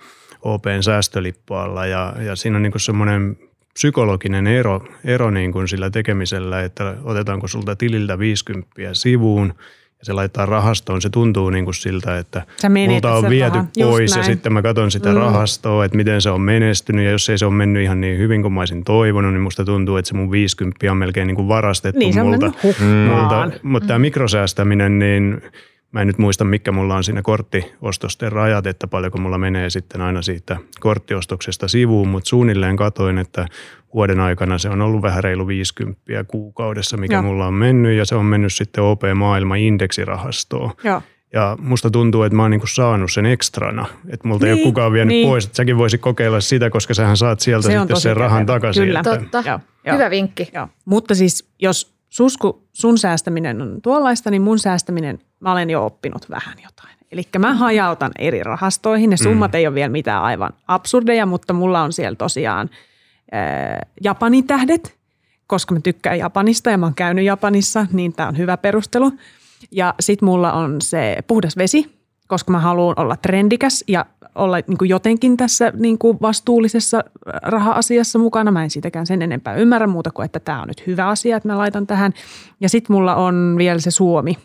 OPn 0.42 0.82
säästölippualla. 0.82 1.86
Ja, 1.86 2.14
ja 2.20 2.36
siinä 2.36 2.56
on 2.56 2.62
niin 2.62 2.72
semmoinen 2.76 3.36
psykologinen 3.74 4.46
ero, 4.46 4.88
ero 5.04 5.30
niin 5.30 5.52
kuin 5.52 5.68
sillä 5.68 5.90
tekemisellä, 5.90 6.62
että 6.62 6.96
otetaanko 7.04 7.48
sulta 7.48 7.76
tililtä 7.76 8.18
50 8.18 8.70
sivuun 8.92 9.54
ja 10.04 10.06
se 10.06 10.12
laittaa 10.12 10.46
rahastoon. 10.46 11.02
Se 11.02 11.10
tuntuu 11.10 11.50
niin 11.50 11.64
kuin 11.64 11.74
siltä, 11.74 12.18
että 12.18 12.42
multa 12.88 13.14
on 13.14 13.30
viety. 13.30 13.58
Just 13.58 13.90
pois 13.90 14.10
ja 14.10 14.16
näin. 14.16 14.26
sitten 14.26 14.52
mä 14.52 14.62
katson 14.62 14.90
sitä 14.90 15.08
Mm. 15.08 15.14
mm. 15.14 15.20
rahastoa, 15.20 15.84
että 15.84 15.96
miten 15.96 16.22
se 16.22 16.30
on 16.30 16.40
menestynyt 16.40 17.04
ja 17.04 17.10
jos 17.10 17.28
ei 17.28 17.38
se 17.38 17.46
ole 17.46 17.54
mennyt 17.54 17.82
ihan 17.82 18.00
niin 18.00 18.18
hyvin 18.18 18.42
kuin 18.42 18.52
mä 18.54 18.60
olisin 18.60 18.84
toivonut, 18.84 19.32
niin 19.32 19.40
musta 19.42 19.64
tuntuu, 19.64 19.96
että 19.96 20.08
se 20.08 20.14
mun 20.14 20.30
50 20.30 20.90
on 20.90 20.96
melkein 20.96 21.26
niin 21.26 21.36
kuin 21.36 21.48
varastettu 21.48 21.98
Niin, 21.98 22.18
multa. 22.20 22.52
multa. 23.10 23.50
Mutta 23.62 23.86
tämä 23.86 23.98
mikrosäästäminen, 23.98 24.98
niin 24.98 25.42
mä 25.94 26.00
en 26.00 26.06
nyt 26.06 26.18
muista, 26.18 26.44
mikä 26.44 26.72
mulla 26.72 26.96
on 26.96 27.04
siinä 27.04 27.22
korttiostosten 27.22 28.32
rajat, 28.32 28.66
että 28.66 28.86
paljonko 28.86 29.18
mulla 29.18 29.38
menee 29.38 29.70
sitten 29.70 30.00
aina 30.00 30.22
siitä 30.22 30.56
korttiostoksesta 30.80 31.68
sivuun, 31.68 32.08
mutta 32.08 32.28
suunnilleen 32.28 32.76
katoin, 32.76 33.18
että 33.18 33.46
vuoden 33.94 34.20
aikana 34.20 34.58
se 34.58 34.68
on 34.68 34.80
ollut 34.80 35.02
vähän 35.02 35.24
reilu 35.24 35.46
50 35.46 36.24
kuukaudessa, 36.28 36.96
mikä 36.96 37.14
Joo. 37.14 37.22
Mulla 37.22 37.46
on 37.46 37.54
mennyt, 37.54 37.96
ja 37.98 38.04
se 38.04 38.14
on 38.14 38.24
mennyt 38.24 38.52
sitten 38.52 38.84
OP 38.84 39.02
Maailma 39.14 39.56
indeksirahastoon. 39.56 40.70
Joo. 40.84 41.02
Ja 41.32 41.56
musta 41.60 41.90
tuntuu, 41.90 42.22
että 42.22 42.36
mä 42.36 42.42
oon 42.42 42.50
niinku 42.50 42.66
saanut 42.66 43.12
sen 43.12 43.26
ekstrana, 43.26 43.86
että 44.08 44.28
multa 44.28 44.46
ei 44.46 44.52
Niin, 44.54 44.62
ole 44.64 44.70
kukaan 44.70 44.92
vienyt 44.92 45.08
niin. 45.08 45.22
niin. 45.22 45.28
pois, 45.28 45.44
että 45.44 45.56
säkin 45.56 45.78
voisit 45.78 46.00
kokeilla 46.00 46.40
sitä, 46.40 46.70
koska 46.70 46.94
sähän 46.94 47.16
saat 47.16 47.40
sieltä 47.40 47.66
Se 47.68 47.78
sitten 47.78 47.96
sen 48.00 48.16
rahan 48.16 48.46
takaisin. 48.46 48.84
Kyllä. 48.86 48.98
että- 48.98 49.16
Totta. 49.18 49.42
Joo, 49.46 49.60
joo. 49.86 49.96
Hyvä 49.96 50.10
vinkki. 50.10 50.48
Joo. 50.54 50.68
Mutta 50.84 51.14
siis 51.14 51.48
jos 51.62 51.94
Susku, 52.08 52.68
sun 52.72 52.98
säästäminen 52.98 53.62
on 53.62 53.82
tuollaista, 53.82 54.30
niin 54.30 54.42
mun 54.42 54.58
säästäminen, 54.58 55.18
mä 55.44 55.52
olen 55.52 55.70
jo 55.70 55.86
oppinut 55.86 56.30
vähän 56.30 56.56
jotain. 56.62 56.94
Eli 57.12 57.22
mä 57.38 57.54
hajautan 57.54 58.12
eri 58.18 58.42
rahastoihin. 58.42 59.10
Ne 59.10 59.16
summat 59.16 59.52
mm. 59.52 59.56
ei 59.56 59.66
ole 59.66 59.74
vielä 59.74 59.88
mitään 59.88 60.22
aivan 60.22 60.52
absurdeja, 60.68 61.26
mutta 61.26 61.52
mulla 61.52 61.82
on 61.82 61.92
siellä 61.92 62.16
tosiaan 62.16 62.70
ää, 63.32 63.86
Japanin 64.00 64.46
tähdet, 64.46 64.96
koska 65.46 65.74
mä 65.74 65.80
tykkään 65.80 66.18
Japanista 66.18 66.70
ja 66.70 66.78
mä 66.78 66.86
oon 66.86 66.94
käynyt 66.94 67.24
Japanissa, 67.24 67.86
niin 67.92 68.12
tämä 68.12 68.28
on 68.28 68.38
hyvä 68.38 68.56
perustelu. 68.56 69.12
Ja 69.70 69.94
sit 70.00 70.22
mulla 70.22 70.52
on 70.52 70.80
se 70.80 71.16
puhdas 71.26 71.56
vesi, 71.56 71.94
koska 72.28 72.52
mä 72.52 72.60
haluan 72.60 72.94
olla 72.98 73.16
trendikäs 73.16 73.84
ja 73.88 74.06
olla 74.34 74.56
niin 74.66 74.78
kuin 74.78 74.88
jotenkin 74.88 75.36
tässä 75.36 75.72
niin 75.76 75.98
kuin 75.98 76.18
vastuullisessa 76.22 77.04
raha-asiassa 77.26 78.18
mukana. 78.18 78.50
Mä 78.50 78.64
en 78.64 78.70
siitäkään 78.70 79.06
sen 79.06 79.22
enempää 79.22 79.54
ymmärrä 79.54 79.86
muuta 79.86 80.10
kuin, 80.10 80.24
että 80.24 80.40
tämä 80.40 80.62
on 80.62 80.68
nyt 80.68 80.86
hyvä 80.86 81.08
asia, 81.08 81.36
että 81.36 81.48
mä 81.48 81.58
laitan 81.58 81.86
tähän. 81.86 82.12
Ja 82.60 82.68
sitten 82.68 82.96
mulla 82.96 83.14
on 83.14 83.54
vielä 83.58 83.78
se 83.78 83.90
Suomi. 83.90 84.38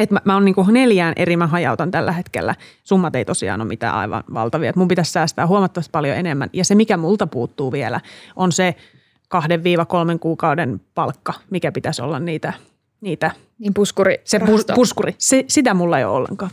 Et 0.00 0.10
mä, 0.10 0.20
mä 0.24 0.34
oon 0.34 0.44
niin 0.44 0.54
kuin 0.54 0.74
neljään 0.74 1.12
eri, 1.16 1.36
mä 1.36 1.46
hajautan 1.46 1.90
tällä 1.90 2.12
hetkellä. 2.12 2.54
Summat 2.84 3.16
ei 3.16 3.24
tosiaan 3.24 3.60
ole 3.60 3.68
mitään 3.68 3.94
aivan 3.94 4.24
valtavia. 4.34 4.70
Et 4.70 4.76
mun 4.76 4.88
pitäisi 4.88 5.12
säästää 5.12 5.46
huomattavasti 5.46 5.90
paljon 5.90 6.16
enemmän. 6.16 6.50
Ja 6.52 6.64
se, 6.64 6.74
mikä 6.74 6.96
multa 6.96 7.26
puuttuu 7.26 7.72
vielä, 7.72 8.00
on 8.36 8.52
se 8.52 8.74
kahden 9.28 9.64
viiva 9.64 9.84
kolmen 9.84 10.18
kuukauden 10.18 10.80
palkka, 10.94 11.32
mikä 11.50 11.72
pitäisi 11.72 12.02
olla 12.02 12.18
niitä, 12.18 12.52
niitä 13.00 13.30
Niin 13.58 13.74
puskuri. 13.74 14.20
se 14.24 14.38
pu- 14.38 14.74
puskuri. 14.74 15.14
Se, 15.18 15.44
sitä 15.48 15.74
mulla 15.74 15.98
ei 15.98 16.04
ole 16.04 16.16
ollenkaan. 16.16 16.50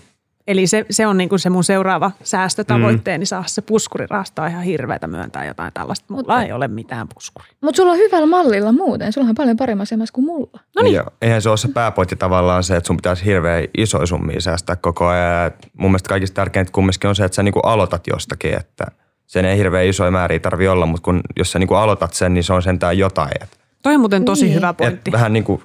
Eli 0.48 0.68
se, 0.68 0.86
se 0.90 1.08
on 1.08 1.18
niin 1.18 1.30
kuin 1.30 1.40
se 1.40 1.50
mun 1.50 1.64
seuraava 1.64 2.12
säästötavoitteeni, 2.24 3.24
mm. 3.24 3.26
saada 3.26 3.48
se 3.48 3.62
puskuri 3.62 4.06
rahastaa 4.10 4.48
ihan 4.48 4.64
hirveätä 4.64 5.08
myöntää 5.08 5.46
jotain 5.46 5.74
tällaista. 5.74 6.06
Mulla 6.10 6.22
Mutta- 6.22 6.44
ei 6.44 6.52
ole 6.52 6.68
mitään 6.68 7.08
puskuria. 7.14 7.52
Mutta 7.62 7.78
sulla 7.78 7.92
on 7.92 7.98
hyvällä 7.98 8.26
mallilla 8.28 8.72
muuten. 8.72 9.14
Sulla 9.14 9.30
on 9.30 9.36
paljon 9.36 9.58
paremmassa 9.58 9.88
asemassa 9.96 10.14
kuin 10.14 10.26
mulla. 10.26 10.60
No 10.76 10.82
niin. 10.84 10.96
Ja 10.96 11.06
eihän 11.22 11.42
se 11.42 11.50
ole 11.50 11.58
se 11.58 11.68
pääpointti 11.68 12.16
tavallaan 12.16 12.64
se, 12.64 12.76
että 12.76 12.88
sun 12.88 12.96
pitäisi 12.98 13.26
hirveän 13.26 13.64
isoja 13.78 14.06
summia 14.06 14.42
säästää 14.42 14.76
koko 14.76 15.08
ajan. 15.08 15.48
Et 15.48 15.68
mun 15.78 15.92
mielestä 15.92 16.10
kaikista 16.10 16.36
tärkeintä 16.36 16.72
kumminkin 16.72 17.08
on 17.10 17.16
se, 17.16 17.26
että 17.26 17.36
sä 17.36 17.44
niinku 17.44 17.60
aloitat 17.60 18.08
jostakin, 18.08 18.54
että 18.58 18.86
sen 19.26 19.46
ei 19.46 19.58
hirveän 19.58 19.86
isoja 19.86 20.12
määriä 20.12 20.40
tarvi 20.40 20.68
olla, 20.68 20.86
mutta 20.86 21.04
kun, 21.06 21.22
jos 21.38 21.52
sä 21.52 21.60
niinku 21.60 21.74
aloitat 21.76 22.14
sen, 22.14 22.34
niin 22.34 22.44
se 22.44 22.54
on 22.54 22.62
sentään 22.62 22.98
jotain. 22.98 23.30
Et, 23.42 23.58
Toi 23.84 23.94
on 23.94 24.00
muuten 24.00 24.26
tosi 24.26 24.46
Niin. 24.46 24.56
hyvä 24.56 24.70
et 24.70 24.78
pointti. 24.78 25.12
vähän 25.12 25.34
niin 25.34 25.44
kuin 25.44 25.62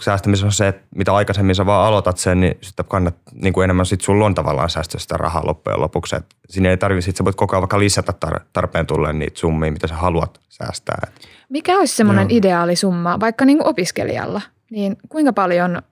säästämisessä 0.00 0.46
on 0.46 0.52
se, 0.52 0.68
että 0.68 0.86
mitä 0.94 1.14
aikaisemmin 1.14 1.54
sä 1.54 1.66
vaan 1.66 1.86
aloitat 1.86 2.18
sen, 2.18 2.40
niin 2.40 2.58
sitten 2.60 2.84
kannat 2.88 3.14
niin 3.32 3.52
kuin 3.52 3.64
enemmän 3.64 3.86
sit 3.86 4.00
sulla 4.00 4.26
on 4.26 4.34
tavallaan 4.34 4.70
säästöä 4.70 5.00
sitä 5.00 5.16
rahaa 5.16 5.46
loppujen 5.46 5.80
lopuksi. 5.80 6.16
Et 6.16 6.24
siinä 6.48 6.70
ei 6.70 6.76
tarvitse, 6.76 7.06
sit 7.06 7.16
sä 7.16 7.24
voit 7.24 7.36
koko 7.36 7.56
ajan 7.56 7.62
vaikka 7.62 7.78
lisätä 7.78 8.12
tar- 8.26 8.40
tarpeen 8.52 8.86
tulleen 8.86 9.18
niitä 9.18 9.38
summia, 9.38 9.72
mitä 9.72 9.86
sä 9.86 9.94
haluat 9.94 10.40
säästää. 10.48 10.98
Et 11.02 11.28
Mikä 11.48 11.78
olisi 11.78 11.96
semmoinen 11.96 12.30
Joo. 12.30 12.38
ideaalisumma, 12.38 13.20
vaikka 13.20 13.44
niin 13.44 13.58
kuin 13.58 13.68
opiskelijalla? 13.68 14.40
Niin 14.70 14.96
kuinka 15.08 15.32
paljon 15.32 15.82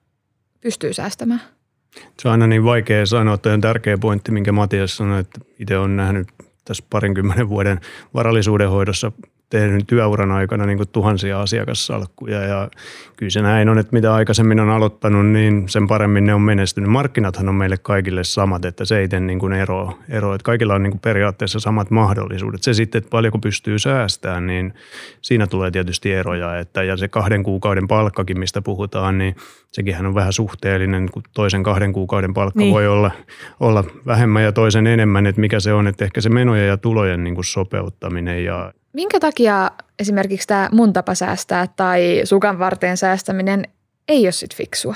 pystyy 0.60 0.92
säästämään? 0.92 1.40
Se 2.22 2.28
on 2.28 2.32
aina 2.32 2.46
niin 2.46 2.64
vaikea 2.64 3.06
sanoa, 3.06 3.34
että 3.34 3.52
on 3.52 3.60
tärkeä 3.60 3.98
pointti, 3.98 4.32
minkä 4.32 4.52
Matias 4.52 4.96
sanoi, 4.96 5.20
että 5.20 5.40
itse 5.58 5.78
on 5.78 5.96
nähnyt 5.96 6.28
tässä 6.64 6.84
parinkymmenen 6.90 7.48
vuoden 7.48 7.80
varallisuuden 8.14 8.70
hoidossa 8.70 9.12
tehnyt 9.54 9.84
työuran 9.86 10.30
aikana 10.30 10.66
niin 10.66 10.78
tuhansia 10.92 11.40
asiakassalkkuja 11.40 12.42
ja 12.42 12.68
kyllä 13.16 13.30
se 13.30 13.42
näin 13.42 13.68
on, 13.68 13.78
että 13.78 13.92
mitä 13.92 14.14
aikaisemmin 14.14 14.60
on 14.60 14.70
aloittanut, 14.70 15.26
niin 15.26 15.68
sen 15.68 15.86
paremmin 15.86 16.26
ne 16.26 16.34
on 16.34 16.40
menestynyt. 16.40 16.90
Markkinathan 16.90 17.48
on 17.48 17.54
meille 17.54 17.76
kaikille 17.76 18.24
samat, 18.24 18.64
että 18.64 18.84
se 18.84 18.98
ei 18.98 19.08
tee 19.08 19.20
niin 19.20 19.38
kuin 19.38 19.52
ero, 19.52 19.98
ero, 20.08 20.34
että 20.34 20.44
kaikilla 20.44 20.74
on 20.74 20.82
niin 20.82 20.98
periaatteessa 20.98 21.60
samat 21.60 21.90
mahdollisuudet. 21.90 22.62
Se 22.62 22.74
sitten, 22.74 22.98
että 22.98 23.10
paljonko 23.10 23.38
pystyy 23.38 23.78
säästämään, 23.78 24.46
niin 24.46 24.74
siinä 25.22 25.46
tulee 25.46 25.70
tietysti 25.70 26.12
eroja, 26.12 26.58
että 26.58 26.82
ja 26.82 26.96
se 26.96 27.08
kahden 27.08 27.42
kuukauden 27.42 27.88
palkkakin, 27.88 28.38
mistä 28.38 28.62
puhutaan, 28.62 29.18
niin 29.18 29.36
sekin 29.72 30.06
on 30.06 30.14
vähän 30.14 30.32
suhteellinen, 30.32 31.08
kun 31.12 31.22
toisen 31.34 31.62
kahden 31.62 31.92
kuukauden 31.92 32.34
palkka 32.34 32.58
Niin. 32.58 32.66
niin. 32.66 32.74
voi 32.74 32.86
olla, 32.86 33.10
olla 33.60 33.84
vähemmän 34.06 34.42
ja 34.42 34.52
toisen 34.52 34.86
enemmän, 34.86 35.26
että 35.26 35.40
mikä 35.40 35.60
se 35.60 35.72
on, 35.72 35.86
että 35.86 36.04
ehkä 36.04 36.20
se 36.20 36.28
menojen 36.28 36.68
ja 36.68 36.76
tulojen 36.76 37.24
niin 37.24 37.34
kuin 37.34 37.44
sopeuttaminen 37.44 38.44
ja 38.44 38.72
Minkä 38.94 39.20
takia 39.20 39.70
esimerkiksi 39.98 40.48
tämä 40.48 40.68
mun 40.72 40.92
tapa 40.92 41.14
säästää 41.14 41.66
tai 41.66 42.20
sukan 42.24 42.58
varteen 42.58 42.96
säästäminen 42.96 43.64
ei 44.08 44.26
ole 44.26 44.32
sit 44.32 44.54
fiksua? 44.54 44.94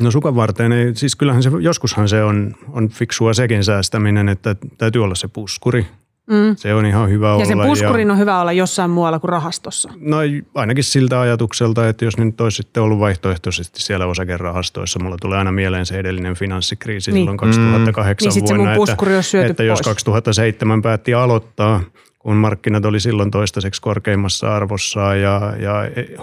No 0.00 0.10
sukan 0.10 0.36
varteen, 0.36 0.72
ei, 0.72 0.94
siis 0.94 1.16
kyllähän 1.16 1.42
se, 1.42 1.50
joskushan 1.60 2.08
se 2.08 2.22
on, 2.22 2.54
on 2.72 2.88
fiksua 2.88 3.34
sekin 3.34 3.64
säästäminen, 3.64 4.28
että 4.28 4.56
täytyy 4.78 5.04
olla 5.04 5.14
se 5.14 5.28
puskuri. 5.28 5.86
Mm. 6.26 6.56
Se 6.56 6.74
on 6.74 6.86
ihan 6.86 7.10
hyvä 7.10 7.32
olla. 7.32 7.42
Ja 7.42 7.46
sen 7.46 7.58
puskurin 7.60 8.10
on 8.10 8.18
hyvä 8.18 8.40
olla 8.40 8.52
jossain 8.52 8.90
muualla 8.90 9.18
kuin 9.18 9.28
rahastossa. 9.28 9.90
No 10.00 10.16
ainakin 10.54 10.84
siltä 10.84 11.20
ajatukselta, 11.20 11.88
että 11.88 12.04
jos 12.04 12.18
nyt 12.18 12.40
olisi 12.40 12.56
sitten 12.56 12.82
ollut 12.82 12.98
vaihtoehtoisesti 12.98 13.82
siellä 13.82 14.06
osakerahastoissa, 14.06 14.98
mulla 15.02 15.16
tulee 15.20 15.38
aina 15.38 15.52
mieleen 15.52 15.86
se 15.86 15.98
edellinen 15.98 16.34
finanssikriisi 16.34 17.12
Niin. 17.12 17.20
silloin 17.20 17.36
2008 17.36 18.26
Niin 18.26 18.32
sit 18.32 18.46
se 18.46 18.54
mun 18.54 18.58
vuonna, 18.58 18.76
puskuri 18.76 19.14
olisi 19.14 19.30
syöty 19.30 19.50
että 19.50 19.62
jos 19.62 19.78
pois. 19.78 19.84
2007 19.84 20.82
päätti 20.82 21.14
aloittaa, 21.14 21.80
kun 22.18 22.36
markkinat 22.36 22.84
oli 22.84 23.00
silloin 23.00 23.30
toistaiseksi 23.30 23.82
korkeimmassa 23.82 24.56
arvossa 24.56 25.14
ja, 25.14 25.52
ja 25.58 25.72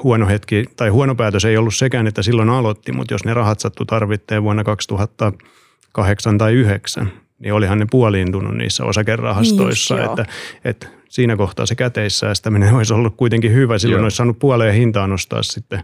huono 0.04 0.28
hetki, 0.28 0.66
tai 0.76 0.90
huono 0.90 1.16
päätös 1.16 1.46
ei 1.46 1.58
ollut 1.58 1.76
sekään, 1.76 2.08
että 2.08 2.22
silloin 2.24 2.50
aloitti, 2.50 2.92
mutta 2.92 3.14
jos 3.14 3.26
ne 3.26 3.34
rahat 3.34 3.60
sattu 3.60 3.86
tarvitteen 3.86 4.44
vuonna 4.44 4.64
2008 4.64 6.38
tai 6.38 6.54
2009, 6.54 7.12
niin 7.42 7.54
olihan 7.54 7.80
ne 7.80 7.86
puoliintunut 7.92 8.58
niissä 8.58 8.86
osakerahastoissa, 8.86 9.96
Niin 9.96 10.06
että, 10.06 10.26
että 10.66 10.88
siinä 11.10 11.38
kohtaa 11.38 11.66
se 11.66 11.76
käteissäästäminen 11.76 12.74
olisi 12.78 12.94
ollut 12.94 13.16
kuitenkin 13.18 13.54
hyvä. 13.54 13.78
Silloin 13.78 14.00
Joo. 14.00 14.04
olisi 14.06 14.18
saanut 14.18 14.40
puoleen 14.40 14.74
hintaan 14.74 15.10
nostaa 15.10 15.44
sitten 15.44 15.84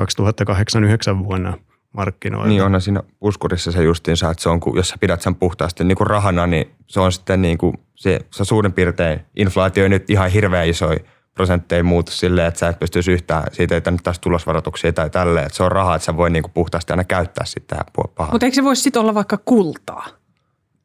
2008-2009 0.00 1.24
vuonna 1.24 1.58
markkinoilta. 1.92 2.48
Niin 2.48 2.62
onhan 2.62 2.80
siinä 2.80 3.02
puskurissa 3.20 3.72
se 3.72 3.82
justiinsa, 3.82 4.30
että 4.30 4.42
se 4.42 4.48
on, 4.48 4.60
kun, 4.60 4.76
jos 4.76 4.88
sä 4.88 4.96
pidät 5.00 5.22
sen 5.22 5.34
puhtaasti 5.34 5.84
niin 5.84 5.96
kuin 5.96 6.06
rahana, 6.06 6.46
niin 6.46 6.70
se 6.86 7.00
on 7.00 7.12
sitten 7.12 7.42
niin 7.42 7.58
kuin 7.58 7.74
se, 7.94 8.20
se 8.30 8.44
suurin 8.44 8.72
piirtein, 8.72 9.20
inflaatio 9.36 9.82
ei 9.82 9.88
nyt 9.88 10.10
ihan 10.10 10.30
hirveän 10.30 10.68
isoja 10.68 10.98
prosentteja 11.34 11.84
muutu 11.84 12.12
silleen, 12.12 12.48
että 12.48 12.60
sä 12.60 12.68
et 12.68 12.78
pystyisi 12.78 13.12
yhtään, 13.12 13.44
siitä 13.52 13.74
ei 13.74 13.80
tänne 13.80 14.00
taas 14.02 14.18
tulosvaroituksia 14.18 14.92
tai 14.92 15.10
tälleen, 15.10 15.46
että 15.46 15.56
se 15.56 15.62
on 15.62 15.72
rahaa, 15.72 15.94
että 15.96 16.06
sä 16.06 16.16
voi 16.16 16.30
niin 16.30 16.42
kuin 16.42 16.52
puhtaasti 16.52 16.92
aina 16.92 17.04
käyttää 17.04 17.44
sitä 17.44 17.76
pahaa. 18.16 18.32
Mutta 18.32 18.46
eikö 18.46 18.54
se 18.54 18.64
voisi 18.64 18.82
sitten 18.82 19.02
olla 19.02 19.14
vaikka 19.14 19.38
kultaa? 19.44 20.06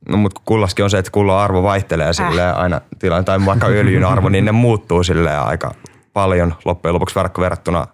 No 0.09 0.17
mutta 0.17 0.41
kullaskin 0.45 0.83
on 0.83 0.89
se, 0.89 0.97
että 0.97 1.11
kullan 1.11 1.39
arvo 1.39 1.63
vaihtelee 1.63 2.13
silleen 2.13 2.55
aina 2.55 2.81
tilanne, 2.99 3.23
tai 3.23 3.45
vaikka 3.45 3.67
öljyn 3.67 4.05
arvo, 4.05 4.29
niin 4.29 4.45
ne 4.45 4.51
muuttuu 4.51 5.03
silleen 5.03 5.41
aika 5.41 5.71
paljon 6.13 6.53
loppujen 6.65 6.93
lopuksi 6.93 7.15
verkko 7.15 7.41
verrattuna 7.41 7.87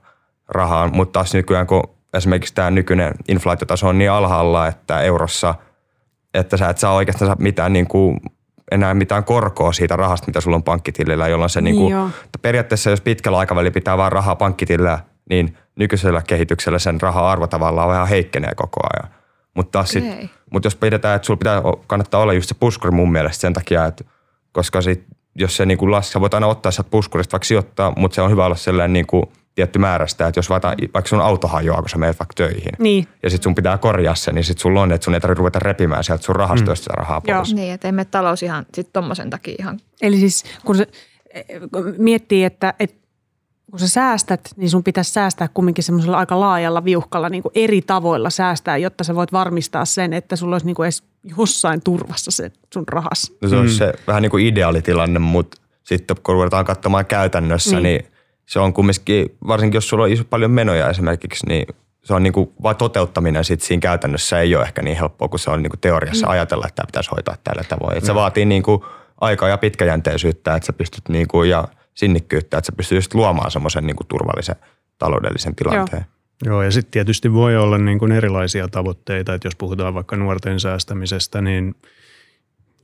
rahaan. 0.48 0.90
Mutta 0.94 1.14
taas 1.14 1.34
nykyään, 1.34 1.68
kun 1.68 1.84
esimerkiksi 2.14 2.54
tämä 2.54 2.72
nykyinen 2.72 3.14
inflaatiotaso 3.28 3.88
on 3.88 3.98
niin 3.98 4.12
alhaalla, 4.12 4.68
että 4.68 5.02
eurossa, 5.02 5.56
että 6.34 6.58
sä 6.58 6.70
et 6.70 6.78
saa 6.78 6.94
oikeastaan 6.94 7.36
mitään 7.40 7.74
niin 7.74 7.88
kuin, 7.88 8.20
enää 8.72 8.94
mitään 8.94 9.24
korkoa 9.24 9.74
siitä 9.74 9.96
rahasta, 9.96 10.28
mitä 10.28 10.42
sulla 10.42 10.56
on 10.56 10.64
pankkitilillä, 10.64 11.28
jolloin 11.28 11.50
se 11.50 11.62
niin 11.62 11.76
kuin, 11.76 11.92
Joo. 11.92 12.10
periaatteessa 12.42 12.90
jos 12.90 13.02
pitkällä 13.02 13.38
aikavälillä 13.38 13.74
pitää 13.74 13.98
vaan 13.98 14.12
rahaa 14.12 14.36
pankkitilillä, 14.36 15.00
niin 15.30 15.58
nykyisellä 15.76 16.22
kehityksellä 16.28 16.80
sen 16.80 17.02
raha-arvo 17.02 17.48
tavallaan 17.48 17.90
vähän 17.90 18.08
heikkenee 18.08 18.52
koko 18.56 18.80
ajan. 18.94 19.14
Mutta 19.58 19.72
taas 19.72 19.90
sit, 19.90 20.04
mut 20.52 20.64
jos 20.64 20.76
pidetään, 20.76 21.16
että 21.16 21.26
sulla 21.26 21.38
pitää, 21.38 21.62
kannattaa 21.88 22.22
olla 22.22 22.34
just 22.34 22.50
se 22.50 22.56
puskuri 22.60 22.92
mun 22.92 23.12
mielestä 23.12 23.42
sen 23.42 23.54
takia, 23.54 23.86
että 23.86 24.04
koska 24.52 24.82
sit, 24.82 25.04
jos 25.36 25.58
se 25.58 25.66
niin 25.66 25.78
kuin 25.78 26.04
sä 26.04 26.22
voit 26.22 26.34
aina 26.34 26.48
ottaa 26.48 26.72
sieltä 26.72 26.90
puskurista 26.90 27.32
vaikka 27.32 27.46
sijoittaa, 27.46 27.94
mutta 27.98 28.16
se 28.16 28.22
on 28.22 28.32
hyvä 28.32 28.46
olla 28.46 28.56
sellainen 28.56 28.94
niin 28.94 29.08
kuin 29.08 29.24
tietty 29.56 29.80
määrästä, 29.80 30.28
että 30.28 30.38
jos 30.38 30.50
vaikka, 30.50 30.76
vaikka 30.94 31.10
sun 31.10 31.22
auto 31.22 31.48
hajoaa, 31.48 31.82
kun 31.82 31.90
sä 31.90 31.98
menet 31.98 32.20
vaikka 32.20 32.34
töihin, 32.36 32.72
Niin. 32.80 33.08
ja 33.24 33.30
sitten 33.30 33.44
sun 33.44 33.56
pitää 33.56 33.78
korjaa 33.78 34.16
se, 34.16 34.32
niin 34.32 34.44
sitten 34.44 34.62
sulla 34.62 34.82
on, 34.82 34.92
että 34.92 35.06
sun 35.06 35.14
ei 35.14 35.20
tarvitse 35.20 35.40
ruveta 35.40 35.60
repimään 35.60 36.04
sieltä 36.04 36.24
sun 36.24 36.36
rahastoista 36.36 36.84
sitä 36.84 36.94
rahaa 36.94 37.22
Joo. 37.28 37.38
pois. 37.38 37.54
Niin, 37.54 37.74
että 37.74 37.88
ei 37.88 37.92
mene 37.92 38.06
talous 38.06 38.44
ihan 38.44 38.66
sit 38.74 38.94
tommosen 38.94 39.30
takia 39.30 39.56
ihan. 39.60 39.80
Eli 40.02 40.18
siis 40.18 40.44
kun 40.66 40.76
se 40.78 40.88
kun 41.72 41.94
miettii, 41.98 42.44
että, 42.44 42.74
että 42.80 43.07
kun 43.72 43.80
sä 43.80 43.88
säästät, 43.88 44.42
niin 44.56 44.70
sun 44.70 44.84
pitäisi 44.84 45.12
säästää 45.14 45.48
kumminkin 45.54 45.84
semmoisella 45.84 46.18
aika 46.18 46.40
laajalla 46.40 46.86
viuhkalla 46.86 47.30
niin 47.30 47.44
kuin 47.44 47.52
eri 47.56 47.82
tavoilla 47.82 48.30
säästää, 48.30 48.78
jotta 48.78 49.04
sä 49.04 49.16
voit 49.16 49.32
varmistaa 49.32 49.86
sen, 49.86 50.14
että 50.14 50.36
sulla 50.36 50.56
olisi 50.56 50.66
niin 50.66 50.76
kuin 50.76 50.86
edes 50.86 51.04
jossain 51.38 51.82
turvassa 51.82 52.32
se 52.32 52.52
sun 52.74 52.88
rahas. 52.88 53.34
No 53.42 53.50
se 53.50 53.56
on 53.56 53.70
se 53.70 53.94
vähän 54.08 54.22
niin 54.22 54.30
kuin 54.32 54.46
ideaalitilanne, 54.46 55.20
mutta 55.20 55.58
sitten 55.84 56.18
kun 56.24 56.36
ruvetaan 56.36 56.66
katsomaan 56.66 57.06
käytännössä, 57.06 57.80
Niin. 57.80 57.84
niin, 57.84 58.12
se 58.46 58.60
on 58.60 58.74
kumminkin, 58.74 59.38
varsinkin 59.48 59.78
jos 59.78 59.90
sulla 59.90 60.04
on 60.04 60.12
iso 60.12 60.24
paljon 60.24 60.52
menoja 60.52 60.90
esimerkiksi, 60.90 61.46
niin 61.48 61.66
se 62.04 62.14
on 62.14 62.24
niin 62.24 62.34
kuin, 62.34 62.52
vaan 62.64 62.76
toteuttaminen 62.76 63.44
sit 63.44 63.62
siinä 63.62 63.82
käytännössä 63.82 64.40
ei 64.40 64.56
ole 64.56 64.64
ehkä 64.64 64.82
niin 64.82 64.98
helppoa, 64.98 65.28
kun 65.28 65.40
se 65.40 65.50
on 65.52 65.64
niin 65.64 65.70
kuin 65.72 65.80
teoriassa 65.80 66.28
ajatella, 66.28 66.66
että 66.68 66.76
tämä 66.76 66.86
pitäisi 66.86 67.10
hoitaa 67.12 67.36
tällä 67.44 67.64
tavoin. 67.64 67.98
Et 67.98 68.06
se 68.06 68.16
vaatii 68.16 68.46
niin 68.46 68.64
kuin 68.64 68.82
aikaa 69.22 69.50
ja 69.50 69.58
pitkäjänteisyyttä, 69.58 70.56
että 70.56 70.66
sä 70.66 70.74
pystyt 70.74 71.10
niin 71.10 71.28
kuin, 71.28 71.50
ja 71.50 71.68
sinnikkyyttä, 71.98 72.58
että 72.58 72.66
sä 72.66 72.78
pystyt 72.78 72.96
just 72.96 73.14
luomaan 73.14 73.52
semmoisen 73.52 73.88
niin 73.88 73.96
kuin 73.96 74.08
turvallisen 74.08 74.56
taloudellisen 74.98 75.56
tilanteen. 75.56 76.06
Joo, 76.46 76.64
ja 76.64 76.72
sitten 76.72 76.92
tietysti 76.92 77.34
voi 77.34 77.58
olla 77.58 77.78
niin 77.78 78.00
kuin 78.00 78.12
erilaisia 78.12 78.68
tavoitteita, 78.68 79.34
että 79.34 79.48
jos 79.48 79.56
puhutaan 79.56 79.94
vaikka 79.94 80.16
nuorten 80.16 80.60
säästämisestä, 80.60 81.42
niin 81.42 81.76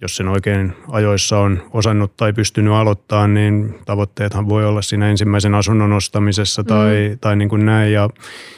jos 0.02 0.16
sen 0.16 0.28
oikein 0.28 0.74
ajoissa 0.88 1.40
on 1.40 1.64
osannut 1.74 2.18
tai 2.18 2.34
pystynyt 2.34 2.74
aloittaa, 2.74 3.28
niin 3.28 3.80
tavoitteethan 3.86 4.50
voi 4.50 4.66
olla 4.66 4.82
siinä 4.82 5.10
ensimmäisen 5.10 5.56
asunnon 5.56 5.94
ostamisessa 5.94 6.64
tai, 6.64 7.10
mm. 7.10 7.20
tai 7.20 7.36
niin 7.36 7.50
kuin 7.50 7.66
näin. 7.66 7.94
Ja 7.94 8.10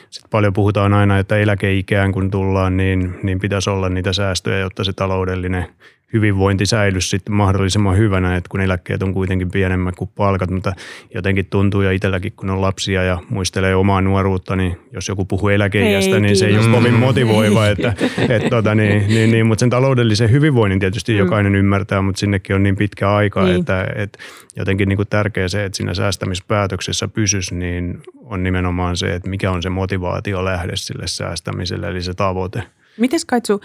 sitten 0.09 0.29
paljon 0.29 0.53
puhutaan 0.53 0.93
aina, 0.93 1.19
että 1.19 1.37
eläkeikään 1.37 2.11
kun 2.11 2.31
tullaan, 2.31 2.77
niin, 2.77 3.19
niin 3.23 3.39
pitäisi 3.39 3.69
olla 3.69 3.89
niitä 3.89 4.13
säästöjä, 4.13 4.59
jotta 4.59 4.83
se 4.83 4.93
taloudellinen 4.93 5.67
hyvinvointi 6.13 6.65
säilyisi 6.65 7.09
sitten 7.09 7.35
mahdollisimman 7.35 7.97
hyvänä, 7.97 8.35
että 8.35 8.49
kun 8.49 8.61
eläkkeet 8.61 9.03
on 9.03 9.13
kuitenkin 9.13 9.51
pienemmät 9.51 9.95
kuin 9.95 10.09
palkat, 10.15 10.49
mutta 10.49 10.73
jotenkin 11.13 11.45
tuntuu 11.45 11.81
ja 11.81 11.91
itselläkin 11.91 12.33
kun 12.35 12.49
on 12.49 12.61
lapsia 12.61 13.03
ja 13.03 13.17
muistelee 13.29 13.75
omaa 13.75 14.01
nuoruutta, 14.01 14.55
niin 14.55 14.77
jos 14.91 15.07
joku 15.07 15.25
puhuu 15.25 15.49
eläkeijästä, 15.49 16.19
niin 16.19 16.37
se 16.37 16.45
ei 16.45 16.57
ole 16.57 16.67
kovin 16.71 16.93
motivoiva, 16.93 17.67
että, 17.67 17.93
et, 18.29 18.49
tota, 18.49 18.75
niin, 18.75 19.07
niin, 19.07 19.31
niin, 19.31 19.45
mutta 19.45 19.59
sen 19.59 19.69
taloudellisen 19.69 20.31
hyvinvoinnin 20.31 20.79
tietysti 20.79 21.11
mm. 21.11 21.19
jokainen 21.19 21.55
ymmärtää, 21.55 22.01
mutta 22.01 22.19
sinnekin 22.19 22.55
on 22.55 22.63
niin 22.63 22.75
pitkä 22.75 23.11
aika, 23.13 23.43
niin. 23.43 23.59
että, 23.59 23.87
että 23.95 24.19
jotenkin 24.55 24.89
niin 24.89 24.97
kuin 24.97 25.07
tärkeä 25.07 25.47
se, 25.47 25.65
että 25.65 25.77
siinä 25.77 25.93
säästämispäätöksessä 25.93 27.07
pysyisi, 27.07 27.55
niin 27.55 28.01
on 28.23 28.43
nimenomaan 28.43 28.97
se, 28.97 29.15
että 29.15 29.29
mikä 29.29 29.51
on 29.51 29.63
se 29.63 29.69
motivaatio 29.69 30.45
lähde 30.45 30.75
sille 30.75 31.07
säästämiselle, 31.07 31.87
eli 31.87 32.01
se 32.01 32.13
tavoite. 32.13 32.63
Miten 32.97 33.19
Kaitsu, 33.27 33.61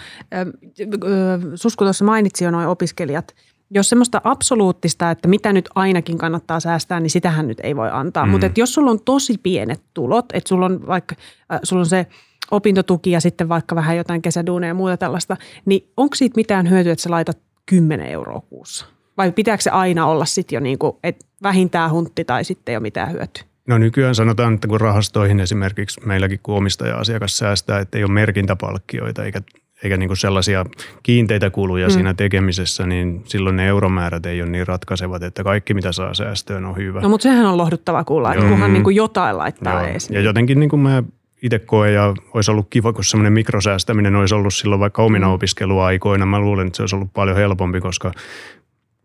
Susku 1.55 1.85
tuossa 1.85 2.05
mainitsi 2.05 2.45
jo 2.45 2.51
noin 2.51 2.69
opiskelijat, 2.69 3.35
jos 3.71 3.89
semmoista 3.89 4.21
absoluuttista, 4.25 5.11
että 5.11 5.29
mitä 5.29 5.53
nyt 5.53 5.69
ainakin 5.75 6.19
kannattaa 6.19 6.61
säästää, 6.61 7.01
niin 7.01 7.11
sitähän 7.11 7.49
nyt 7.49 7.61
ei 7.63 7.77
voi 7.77 7.89
antaa. 7.93 8.27
Mm. 8.27 8.31
Mutta 8.31 8.51
jos 8.57 8.75
sulla 8.75 8.91
on 8.91 9.01
tosi 9.05 9.39
pienet 9.43 9.83
tulot, 9.95 10.27
että 10.33 10.49
sulla 10.49 10.67
on 10.67 10.87
vaikka 10.87 11.15
äh, 11.53 11.61
sulla 11.63 11.81
on 11.81 11.87
se 11.87 12.07
opintotuki 12.51 13.11
ja 13.11 13.21
sitten 13.21 13.49
vaikka 13.49 13.75
vähän 13.75 13.97
jotain 13.97 14.23
kesäduuneja 14.23 14.71
ja 14.71 14.75
muuta 14.75 14.97
tällaista, 14.97 15.37
niin 15.65 15.89
onko 15.97 16.15
siitä 16.15 16.37
mitään 16.37 16.71
hyötyä, 16.71 16.93
että 16.93 17.03
sä 17.03 17.11
laitat 17.11 17.39
10 17.67 18.07
euroa 18.07 18.41
kuussa? 18.41 18.87
Vai 19.17 19.33
pitääkö 19.33 19.63
se 19.63 19.71
aina 19.71 20.07
olla 20.07 20.25
sitten 20.25 20.57
jo 20.57 20.61
niin 20.61 20.79
kuin, 20.79 20.97
että 21.05 21.27
vähintään 21.43 21.91
huntti 21.91 22.25
tai 22.25 22.45
sitten 22.45 22.75
ole 22.75 22.81
mitään 22.81 23.13
hyötyä? 23.13 23.50
No 23.71 23.79
nykyään 23.79 24.15
sanotaan, 24.15 24.55
että 24.55 24.69
kun 24.69 24.81
rahastoihin 24.81 25.41
esimerkiksi 25.41 26.01
meilläkin 26.07 26.41
kun 26.43 26.57
omistaja-asiakas 26.57 27.39
säästää, 27.39 27.79
että 27.79 27.99
ei 27.99 28.05
ole 28.05 28.13
merkintäpalkkioita 28.13 29.25
eikä, 29.25 29.43
eikä 29.83 29.97
niin 29.97 30.09
kuin 30.09 30.17
sellaisia 30.17 30.67
kiinteitä 31.03 31.51
kuluja 31.51 31.87
mm. 31.87 31.93
siinä 31.93 32.15
tekemisessä, 32.15 32.87
niin 32.87 33.23
silloin 33.25 33.57
ne 33.57 33.67
euromäärät 33.67 34.27
ei 34.27 34.43
ole 34.43 34.51
niin 34.51 34.67
ratkaisevat, 34.67 35.23
että 35.23 35.45
kaikki 35.45 35.75
mitä 35.75 35.93
saa 35.93 36.15
säästöön 36.15 36.65
on 36.65 36.77
hyvä. 36.77 37.01
No 37.01 37.09
mutta 37.09 37.23
sehän 37.23 37.47
on 37.47 37.57
lohduttava 37.57 38.05
kuulla, 38.05 38.35
että 38.35 38.47
kunhan 38.47 38.73
niin 38.73 38.85
kuin 38.85 38.97
jotain 38.97 39.39
laittaa 39.39 39.83
Joo. 39.83 39.97
Ja 40.11 40.21
jotenkin 40.21 40.61
niin 40.61 40.71
kuin 40.71 40.81
mä 40.81 41.03
itse 41.43 41.59
koen 41.59 41.95
ja 41.95 42.15
olisi 42.35 42.51
ollut 42.51 42.67
kiva, 42.71 42.93
kun 42.93 43.05
semmoinen 43.05 43.33
mikrosäästäminen 43.33 44.17
olisi 44.17 44.35
ollut 44.35 44.55
silloin 44.55 44.81
vaikka 44.81 45.03
omina 45.03 45.27
mm. 45.27 45.33
opiskeluaikoina. 45.33 46.27
Mä 46.27 46.41
luulen, 46.41 46.67
että 46.67 46.77
se 46.77 46.83
olisi 46.83 46.97
ollut 46.97 47.13
paljon 47.15 47.37
helpompi, 47.37 47.81
koska 47.81 48.13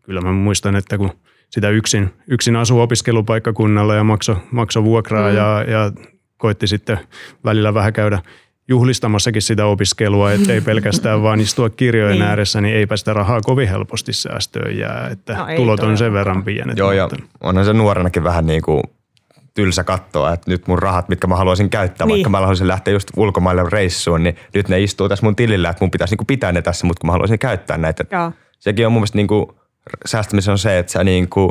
kyllä 0.02 0.20
mä 0.20 0.32
muistan, 0.32 0.76
että 0.76 0.98
kun– 0.98 1.10
sitä 1.50 1.70
yksin, 1.70 2.14
yksin 2.28 2.56
asu 2.56 2.80
opiskelupaikkakunnalla 2.80 3.94
ja 3.94 4.04
makso, 4.04 4.36
makso 4.50 4.84
vuokraa 4.84 5.30
mm. 5.30 5.36
ja, 5.36 5.64
ja 5.68 5.92
koitti 6.36 6.66
sitten 6.66 6.98
välillä 7.44 7.74
vähän 7.74 7.92
käydä 7.92 8.22
juhlistamassakin 8.68 9.42
sitä 9.42 9.66
opiskelua, 9.66 10.32
ettei 10.32 10.60
pelkästään 10.70 11.22
vaan 11.22 11.40
istua 11.40 11.70
kirjojen 11.70 12.12
niin. 12.12 12.22
ääressä, 12.22 12.60
niin 12.60 12.76
eipä 12.76 12.96
sitä 12.96 13.12
rahaa 13.12 13.40
kovin 13.40 13.68
helposti 13.68 14.12
säästöön 14.12 14.78
jää, 14.78 15.08
että 15.12 15.34
no 15.34 15.46
tulot 15.56 15.80
on 15.80 15.98
sen 15.98 16.12
verran 16.12 16.44
pienet. 16.44 16.78
Joo, 16.78 16.92
ja 16.92 17.08
onhan 17.40 17.64
se 17.64 17.72
nuorenakin 17.72 18.24
vähän 18.24 18.46
niin 18.46 18.62
kuin 18.62 18.82
tylsä 19.54 19.84
katsoa, 19.84 20.32
että 20.32 20.50
nyt 20.50 20.68
mun 20.68 20.78
rahat, 20.78 21.08
mitkä 21.08 21.26
mä 21.26 21.36
haluaisin 21.36 21.70
käyttää, 21.70 22.06
niin. 22.06 22.14
vaikka 22.14 22.30
mä 22.30 22.40
haluaisin 22.40 22.68
lähteä 22.68 22.94
just 22.94 23.08
ulkomaille 23.16 23.62
reissuun, 23.72 24.22
niin 24.22 24.36
nyt 24.54 24.68
ne 24.68 24.80
istuu 24.80 25.08
tässä 25.08 25.26
mun 25.26 25.36
tilillä, 25.36 25.70
että 25.70 25.84
mun 25.84 25.90
pitäisi 25.90 26.12
niin 26.12 26.18
kuin 26.18 26.26
pitää 26.26 26.52
ne 26.52 26.62
tässä, 26.62 26.86
mutta 26.86 27.00
kun 27.00 27.08
mä 27.08 27.12
haluaisin 27.12 27.38
käyttää 27.38 27.78
näitä. 27.78 28.04
Joo. 28.12 28.32
Sekin 28.58 28.86
on 28.86 28.92
mun 28.92 29.00
mielestä 29.00 29.18
niin 29.18 29.26
kuin 29.26 29.46
säästämisen 30.06 30.52
on 30.52 30.58
se, 30.58 30.78
että 30.78 30.92
sä 30.92 31.04
niin 31.04 31.28
kuin, 31.28 31.50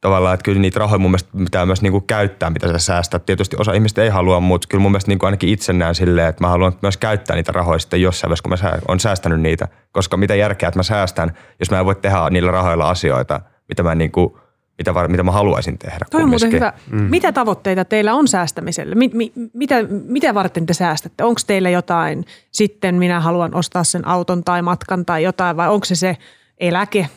tavallaan, 0.00 0.34
että 0.34 0.44
kyllä 0.44 0.60
niitä 0.60 0.78
rahoja 0.78 0.98
mun 0.98 1.10
mielestä 1.10 1.30
pitää 1.38 1.66
myös 1.66 1.82
niin 1.82 1.92
kuin 1.92 2.06
käyttää, 2.06 2.50
mitä 2.50 2.68
sä 2.68 2.78
säästät. 2.78 3.26
Tietysti 3.26 3.56
osa 3.58 3.72
ihmistä 3.72 4.02
ei 4.02 4.08
halua, 4.08 4.40
mutta 4.40 4.68
kyllä 4.68 4.82
mun 4.82 4.92
mielestä 4.92 5.10
niin 5.10 5.18
kuin 5.18 5.26
ainakin 5.26 5.48
itse 5.48 5.72
näen 5.72 5.94
silleen, 5.94 6.28
että 6.28 6.44
mä 6.44 6.48
haluan 6.48 6.72
myös 6.82 6.96
käyttää 6.96 7.36
niitä 7.36 7.52
rahoja 7.52 7.78
sitten 7.78 8.02
jossain 8.02 8.28
vaiheessa, 8.28 8.68
kun 8.68 8.78
mä 8.78 8.78
on 8.88 9.00
säästänyt 9.00 9.40
niitä. 9.40 9.68
Koska 9.92 10.16
mitä 10.16 10.34
järkeä, 10.34 10.68
että 10.68 10.78
mä 10.78 10.82
säästän, 10.82 11.36
jos 11.58 11.70
mä 11.70 11.78
en 11.78 11.86
voi 11.86 11.94
tehdä 11.94 12.30
niillä 12.30 12.50
rahoilla 12.50 12.90
asioita, 12.90 13.40
mitä 13.68 13.82
mä 13.82 13.94
niin 13.94 14.12
kuin, 14.12 14.34
mitä, 14.78 14.94
var, 14.94 15.08
mitä 15.08 15.22
mä 15.22 15.32
haluaisin 15.32 15.78
tehdä. 15.78 16.06
Toi 16.10 16.22
on 16.22 16.28
muuten 16.28 16.52
hyvä. 16.52 16.72
Mm. 16.90 17.00
Mitä 17.00 17.32
tavoitteita 17.32 17.84
teillä 17.84 18.14
on 18.14 18.28
säästämiselle? 18.28 18.94
Mi, 18.94 19.10
mi, 19.14 19.32
mitä, 19.52 19.74
mitä 19.90 20.34
varten 20.34 20.66
te 20.66 20.74
säästätte? 20.74 21.24
Onko 21.24 21.40
teillä 21.46 21.70
jotain, 21.70 22.24
sitten 22.50 22.94
minä 22.94 23.20
haluan 23.20 23.54
ostaa 23.54 23.84
sen 23.84 24.08
auton 24.08 24.44
tai 24.44 24.62
matkan 24.62 25.06
tai 25.06 25.22
jotain, 25.22 25.56
vai 25.56 25.68
onko 25.68 25.84
se 25.84 25.94
se 25.94 26.16
eläke? 26.58 27.08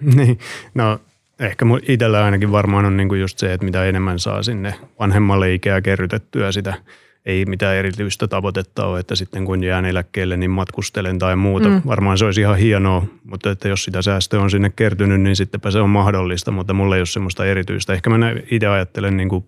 Niin, 0.16 0.38
no 0.74 1.00
ehkä 1.40 1.64
itsellä 1.88 2.24
ainakin 2.24 2.52
varmaan 2.52 2.84
on 2.84 2.96
niinku 2.96 3.14
just 3.14 3.38
se, 3.38 3.52
että 3.52 3.64
mitä 3.64 3.84
enemmän 3.84 4.18
saa 4.18 4.42
sinne 4.42 4.74
vanhemmalle 5.00 5.54
ikää 5.54 5.80
kerrytettyä 5.80 6.52
sitä, 6.52 6.74
ei 7.26 7.44
mitään 7.44 7.76
erityistä 7.76 8.28
tavoitetta 8.28 8.86
ole, 8.86 9.00
että 9.00 9.14
sitten 9.14 9.44
kun 9.44 9.64
jään 9.64 9.84
eläkkeelle, 9.84 10.36
niin 10.36 10.50
matkustelen 10.50 11.18
tai 11.18 11.36
muuta. 11.36 11.68
Mm. 11.68 11.82
Varmaan 11.86 12.18
se 12.18 12.24
olisi 12.24 12.40
ihan 12.40 12.58
hienoa, 12.58 13.06
mutta 13.24 13.50
että 13.50 13.68
jos 13.68 13.84
sitä 13.84 14.02
säästöä 14.02 14.40
on 14.40 14.50
sinne 14.50 14.72
kertynyt, 14.76 15.20
niin 15.20 15.36
sittenpä 15.36 15.70
se 15.70 15.80
on 15.80 15.90
mahdollista, 15.90 16.50
mutta 16.50 16.74
mulla 16.74 16.96
ei 16.96 17.00
ole 17.00 17.06
semmoista 17.06 17.46
erityistä. 17.46 17.92
Ehkä 17.92 18.10
mä 18.10 18.34
itse 18.50 18.66
ajattelen 18.66 19.16
niin 19.16 19.28
kuin 19.28 19.44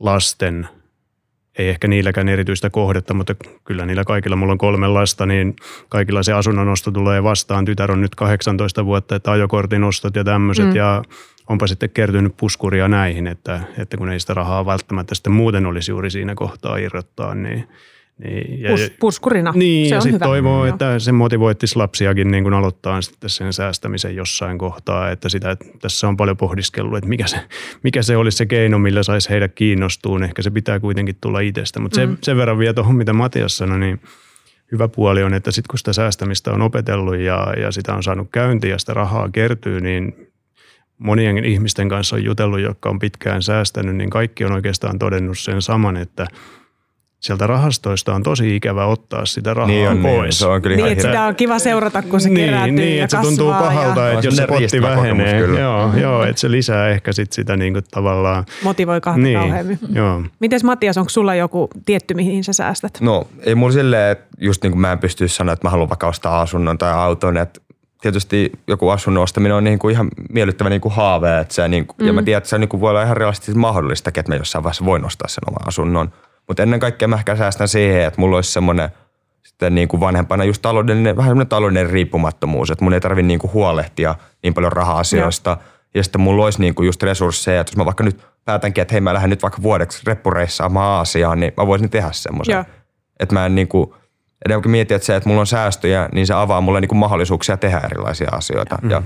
lasten– 0.00 0.68
ei 1.58 1.68
ehkä 1.68 1.88
niilläkään 1.88 2.28
erityistä 2.28 2.70
kohdetta, 2.70 3.14
mutta 3.14 3.34
kyllä 3.64 3.86
niillä 3.86 4.04
kaikilla, 4.04 4.36
mulla 4.36 4.52
on 4.52 4.58
kolme 4.58 4.88
lasta, 4.88 5.26
niin 5.26 5.56
kaikilla 5.88 6.22
se 6.22 6.32
asunnon 6.32 6.68
osto 6.68 6.90
tulee 6.90 7.22
vastaan. 7.22 7.64
Tytär 7.64 7.92
on 7.92 8.00
nyt 8.00 8.14
18 8.14 8.84
vuotta, 8.84 9.16
että 9.16 9.32
ajokortin 9.32 9.84
ostot 9.84 10.16
ja 10.16 10.24
tämmöiset 10.24 10.66
mm. 10.66 10.76
ja 10.76 11.02
onpa 11.48 11.66
sitten 11.66 11.90
kertynyt 11.90 12.36
puskuria 12.36 12.88
näihin, 12.88 13.26
että, 13.26 13.60
että 13.78 13.96
kun 13.96 14.08
ei 14.08 14.20
sitä 14.20 14.34
rahaa 14.34 14.66
välttämättä 14.66 15.14
sitten 15.14 15.32
muuten 15.32 15.66
olisi 15.66 15.90
juuri 15.90 16.10
siinä 16.10 16.34
kohtaa 16.34 16.76
irrottaa, 16.76 17.34
niin– 17.34 17.68
niin, 18.18 18.60
ja, 18.60 18.70
Pus, 18.70 18.92
puskurina, 19.00 19.52
niin, 19.54 19.88
se 19.88 19.94
ja 19.94 20.00
sitten 20.00 20.20
toivoo, 20.20 20.64
että 20.64 20.98
se 20.98 21.12
motivoittisi 21.12 21.76
lapsiakin 21.76 22.30
niin 22.30 22.44
kuin 22.44 22.54
aloittaa 22.54 23.02
sitten 23.02 23.30
sen 23.30 23.52
säästämisen 23.52 24.16
jossain 24.16 24.58
kohtaa. 24.58 25.10
Että 25.10 25.28
sitä, 25.28 25.50
että 25.50 25.64
tässä 25.80 26.08
on 26.08 26.16
paljon 26.16 26.36
pohdiskellut, 26.36 26.98
että 26.98 27.08
mikä 27.08 27.26
se, 27.26 27.40
mikä 27.82 28.02
se 28.02 28.16
olisi 28.16 28.36
se 28.36 28.46
keino, 28.46 28.78
millä 28.78 29.02
saisi 29.02 29.30
heidät 29.30 29.52
kiinnostuun. 29.54 30.22
Ehkä 30.22 30.42
se 30.42 30.50
pitää 30.50 30.80
kuitenkin 30.80 31.16
tulla 31.20 31.40
itsestä. 31.40 31.80
Mutta 31.80 32.06
mm. 32.06 32.12
se, 32.12 32.18
sen 32.22 32.36
verran 32.36 32.58
vielä 32.58 32.74
tuohon, 32.74 32.96
mitä 32.96 33.12
Matias 33.12 33.56
sanoi, 33.56 33.78
niin 33.78 34.00
hyvä 34.72 34.88
puoli 34.88 35.22
on, 35.22 35.34
että 35.34 35.50
sitten 35.50 35.70
kun 35.70 35.78
sitä 35.78 35.92
säästämistä 35.92 36.52
on 36.52 36.62
opetellut 36.62 37.16
ja, 37.16 37.54
ja 37.60 37.72
sitä 37.72 37.94
on 37.94 38.02
saanut 38.02 38.28
käyntiin 38.32 38.70
ja 38.70 38.78
sitä 38.78 38.94
rahaa 38.94 39.28
kertyy, 39.28 39.80
niin 39.80 40.28
monien 40.98 41.44
ihmisten 41.44 41.88
kanssa 41.88 42.16
on 42.16 42.24
jutellut, 42.24 42.60
jotka 42.60 42.90
on 42.90 42.98
pitkään 42.98 43.42
säästänyt, 43.42 43.96
niin 43.96 44.10
kaikki 44.10 44.44
on 44.44 44.52
oikeastaan 44.52 44.98
todennut 44.98 45.38
sen 45.38 45.62
saman, 45.62 45.96
että– 45.96 46.26
sieltä 47.22 47.46
rahastoista 47.46 48.14
on 48.14 48.22
tosi 48.22 48.56
ikävä 48.56 48.86
ottaa 48.86 49.26
sitä 49.26 49.54
rahaa 49.54 49.68
niin 49.68 49.88
on, 49.88 50.02
niin 50.02 50.14
pois. 50.14 50.22
Niin, 50.22 50.32
se 50.32 50.46
on 50.46 50.62
kyllä 50.62 50.76
niin, 50.76 50.88
että 50.88 51.02
sitä 51.02 51.24
on 51.24 51.36
kiva 51.36 51.58
seurata, 51.58 52.02
kun 52.02 52.20
se 52.20 52.28
niin, 52.28 52.46
kerääntyy 52.46 52.84
niin, 52.84 52.98
ja 52.98 53.04
että 53.04 53.16
se 53.16 53.22
tuntuu 53.22 53.50
pahalta, 53.50 54.00
ja... 54.00 54.12
että 54.12 54.26
jos 54.26 54.36
se 54.36 54.46
potti 54.46 54.82
vähenee. 54.82 55.40
Kyllä. 55.40 55.60
Joo, 55.60 55.90
joo, 55.96 56.24
että 56.24 56.40
se 56.40 56.50
lisää 56.50 56.88
ehkä 56.88 57.12
sit 57.12 57.32
sitä 57.32 57.56
niin 57.56 57.72
kuin 57.72 57.84
tavallaan. 57.90 58.44
Motivoi 58.62 59.00
kahta 59.00 59.20
niin, 59.20 59.38
kauheammin. 59.38 59.78
Joo. 59.94 60.22
Mites 60.40 60.64
Mattias, 60.64 60.98
onko 60.98 61.08
sulla 61.08 61.34
joku 61.34 61.68
tietty, 61.86 62.14
mihin 62.14 62.44
sä 62.44 62.52
säästät? 62.52 62.98
No 63.00 63.26
ei 63.40 63.54
mulla 63.54 63.72
silleen, 63.72 64.12
että 64.12 64.26
just 64.38 64.62
niin 64.62 64.70
kuin 64.70 64.80
mä 64.80 64.92
en 64.92 64.98
pysty 64.98 65.28
sanoa, 65.28 65.52
että 65.52 65.66
mä 65.66 65.70
haluan 65.70 65.88
vaikka 65.88 66.08
ostaa 66.08 66.40
asunnon 66.40 66.78
tai 66.78 66.92
auton, 66.92 67.36
että 67.36 67.60
tietysti 68.00 68.52
joku 68.66 68.88
asunnon 68.88 69.22
ostaminen 69.22 69.56
on 69.56 69.64
niin 69.64 69.78
kuin 69.78 69.92
ihan 69.92 70.08
miellyttävä 70.32 70.70
niin 70.70 70.80
kuin 70.80 70.94
haave. 70.94 71.40
Että 71.40 71.54
se 71.54 71.68
niin 71.68 71.86
kuin, 71.86 71.96
mm. 72.00 72.06
Ja 72.06 72.12
mä 72.12 72.20
mm. 72.20 72.24
tiedän, 72.24 72.38
että 72.38 72.50
se 72.50 72.58
niin 72.58 72.68
kuin 72.68 72.80
voi 72.80 72.90
olla 72.90 73.02
ihan 73.02 73.16
realistisesti 73.16 73.58
mahdollista, 73.58 74.08
että 74.08 74.32
mä 74.32 74.36
jossain 74.36 74.64
vaiheessa 74.64 74.84
voin 74.84 75.04
ostaa 75.04 75.28
sen 75.28 75.42
oman 75.48 75.68
asunnon– 75.68 76.12
mutta 76.48 76.62
ennen 76.62 76.80
kaikkea 76.80 77.08
mä 77.08 77.16
ehkä 77.16 77.36
säästän 77.36 77.68
siihen, 77.68 78.02
että 78.02 78.20
mulla 78.20 78.36
olisi 78.36 78.52
semmoinen 78.52 78.88
sitten 79.42 79.74
niin 79.74 79.88
kuin 79.88 80.00
vanhempana 80.00 80.44
just 80.44 80.62
taloudellinen, 80.62 81.16
vähän 81.16 81.30
semmoinen 81.30 81.48
taloudellinen 81.48 81.92
riippumattomuus, 81.92 82.70
että 82.70 82.84
mun 82.84 82.94
ei 82.94 83.00
tarvitse 83.00 83.26
niin 83.26 83.38
kuin 83.38 83.52
huolehtia 83.52 84.14
niin 84.42 84.54
paljon 84.54 84.72
raha-asioista. 84.72 85.50
Ja, 85.50 85.56
ja 85.94 86.02
sitten 86.02 86.20
mulla 86.20 86.44
olisi 86.44 86.60
niin 86.60 86.74
kuin 86.74 86.86
just 86.86 87.02
resursseja, 87.02 87.60
että 87.60 87.70
jos 87.70 87.76
mä 87.76 87.84
vaikka 87.84 88.04
nyt 88.04 88.26
päätänkin, 88.44 88.82
että 88.82 88.94
hei 88.94 89.00
mä 89.00 89.14
lähden 89.14 89.30
nyt 89.30 89.42
vaikka 89.42 89.62
vuodeksi 89.62 90.02
reppureissaamaan 90.06 90.90
Aasiaan, 90.90 91.40
niin 91.40 91.52
mä 91.56 91.66
voisin 91.66 91.90
tehdä 91.90 92.08
semmoisen. 92.12 92.64
Että 93.20 93.34
mä 93.34 93.46
en 93.46 93.54
niin 93.54 93.68
kuin, 93.68 93.94
edelleen 94.46 94.70
mietin, 94.70 94.94
että 94.94 95.06
se, 95.06 95.16
että 95.16 95.28
mulla 95.28 95.40
on 95.40 95.46
säästöjä, 95.46 96.08
niin 96.12 96.26
se 96.26 96.34
avaa 96.34 96.60
mulle 96.60 96.80
niin 96.80 96.88
kuin 96.88 96.98
mahdollisuuksia 96.98 97.56
tehdä 97.56 97.80
erilaisia 97.84 98.28
asioita. 98.32 98.78
Ja, 98.82 98.90
ja 98.90 99.02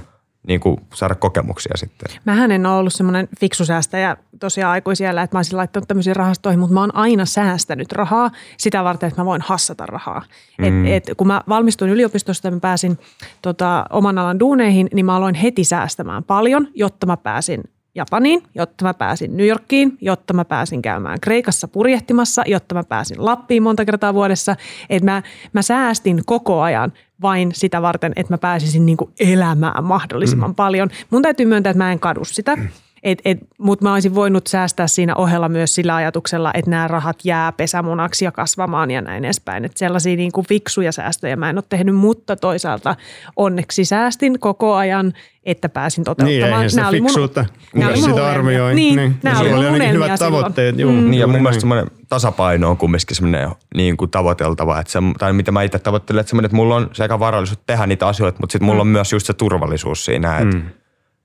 niin 0.47 0.61
kuin 0.61 0.81
saada 0.95 1.15
kokemuksia 1.15 1.77
sitten. 1.77 2.17
Mähän 2.25 2.53
en 2.53 2.67
ole 2.67 2.79
ollut 2.79 2.95
semmoinen 2.95 3.29
fiksusäästäjä 3.41 4.17
tosiaan 4.41 4.73
aikuisiellä, 4.73 5.23
että 5.23 5.37
mä 5.37 5.39
olisin 5.39 5.57
laittanut 5.57 5.89
tämmöisiin 5.89 6.17
rahastoihin, 6.17 6.61
mutta 6.61 6.75
mä 6.75 6.81
oon 6.81 6.97
aina 6.97 7.25
säästänyt 7.25 7.93
rahaa 7.93 8.31
sitä 8.57 8.85
varten, 8.85 9.07
että 9.09 9.21
mä 9.21 9.27
voin 9.27 9.43
hassata 9.43 9.87
rahaa. 9.87 10.23
Mm. 10.59 10.87
Et, 10.87 11.09
et, 11.09 11.17
kun 11.17 11.27
mä 11.27 11.43
valmistuin 11.49 11.91
yliopistosta 11.91 12.49
ja 12.49 12.53
mä 12.53 12.61
pääsin 12.61 12.99
tota, 13.43 13.87
oman 13.91 14.19
alan 14.19 14.41
duuneihin, 14.41 14.89
niin 14.95 15.07
mä 15.07 15.17
aloin 15.17 15.35
heti 15.35 15.65
säästämään 15.65 16.25
paljon, 16.25 16.69
jotta 16.75 17.07
mä 17.07 17.17
pääsin 17.17 17.63
Japaniin, 17.97 18.43
jotta 18.55 18.85
mä 18.85 18.95
pääsin 18.95 19.37
New 19.37 19.47
Yorkiin, 19.47 19.99
jotta 20.01 20.33
mä 20.33 20.45
pääsin 20.45 20.83
käymään 20.83 21.21
Kreikassa 21.21 21.69
purjehtimassa, 21.69 22.43
jotta 22.47 22.75
mä 22.75 22.85
pääsin 22.85 23.25
Lappiin 23.25 23.63
monta 23.63 23.85
kertaa 23.85 24.15
vuodessa. 24.15 24.57
Että 24.91 25.05
mä, 25.05 25.23
mä 25.53 25.63
säästin 25.63 26.23
koko 26.27 26.61
ajan 26.61 26.93
vain 27.23 27.51
sitä 27.55 27.83
varten, 27.83 28.13
että 28.17 28.33
mä 28.33 28.39
pääsisin 28.39 28.87
niin 28.87 28.97
kuin 28.97 29.11
elämään 29.21 29.85
mahdollisimman 29.85 30.51
mm. 30.51 30.55
paljon. 30.55 30.91
Mun 31.11 31.23
täytyy 31.23 31.47
myöntää, 31.47 31.71
että 31.71 31.85
mä 31.85 31.93
en 31.93 32.01
kadu 32.01 32.25
sitä. 32.25 32.59
Et, 33.07 33.19
et, 33.25 33.39
Mutta 33.59 33.85
mä 33.85 33.93
olisin 33.93 34.15
voinut 34.15 34.47
säästää 34.47 34.87
siinä 34.87 35.15
ohella 35.15 35.49
myös 35.49 35.75
sillä 35.75 35.95
ajatuksella, 35.95 36.51
että 36.55 36.71
nämä 36.71 36.89
rahat 36.89 37.17
jää 37.25 37.53
pesämunaksi 37.53 38.25
ja 38.25 38.33
kasvamaan 38.33 38.91
ja 38.91 39.01
näin 39.01 39.25
edespäin. 39.25 39.65
Et 39.65 39.77
sellaisia 39.77 40.17
niin 40.17 40.33
kuin 40.33 40.47
fiksuja 40.47 40.93
säästöjä 40.93 41.37
mä 41.37 41.51
en 41.51 41.59
ole 41.59 41.65
tehnyt, 41.69 41.95
mutta 41.95 42.37
toisaalta 42.37 42.97
onneksi 43.37 43.85
säästin 43.85 44.41
koko 44.41 44.75
ajan, 44.75 45.13
että 45.45 45.69
pääsin 45.69 46.05
toteuttamaan. 46.05 46.41
Niin, 46.41 46.45
eihän 46.47 46.71
sitä 46.71 46.91
fiksuutta, 46.91 47.45
kun 47.73 47.97
sitä 47.97 48.27
arvioi. 48.31 48.75
Niin, 48.75 48.97
niin. 48.97 49.17
nämä 49.23 49.41
oli 49.41 49.51
mun 49.51 49.65
hyvät 49.65 49.93
silloin. 49.93 50.19
tavoitteet. 50.19 50.79
Juu, 50.79 50.93
mm. 50.93 51.11
Niin, 51.11 51.21
ja 51.21 51.27
mun 51.27 51.43
mielestä 51.43 51.61
semmoinen 51.61 51.87
tasapaino 52.09 52.71
on 52.71 52.77
kumminkin 52.77 53.17
semmoinen 53.17 53.51
niin 53.75 53.97
kuin 53.97 54.11
tavoiteltava, 54.11 54.81
että 54.81 54.93
se, 54.93 54.99
tai 55.19 55.33
mitä 55.33 55.53
mä 55.53 55.63
itse 55.63 55.79
tavoittelen, 55.79 56.21
että 56.21 56.31
semmoinen, 56.31 56.47
että 56.47 56.57
mulla 56.57 56.77
on 56.77 56.91
sekä 56.93 57.19
varallisuus 57.19 57.59
tehdä 57.67 57.87
niitä 57.87 58.07
asioita, 58.07 58.39
mutta 58.41 58.53
sitten 58.53 58.67
mulla 58.67 58.85
mm. 58.85 58.89
on 58.89 58.93
myös 58.93 59.13
just 59.13 59.27
se 59.27 59.33
turvallisuus 59.33 60.05
siinä, 60.05 60.39
että 60.39 60.57
mm 60.57 60.63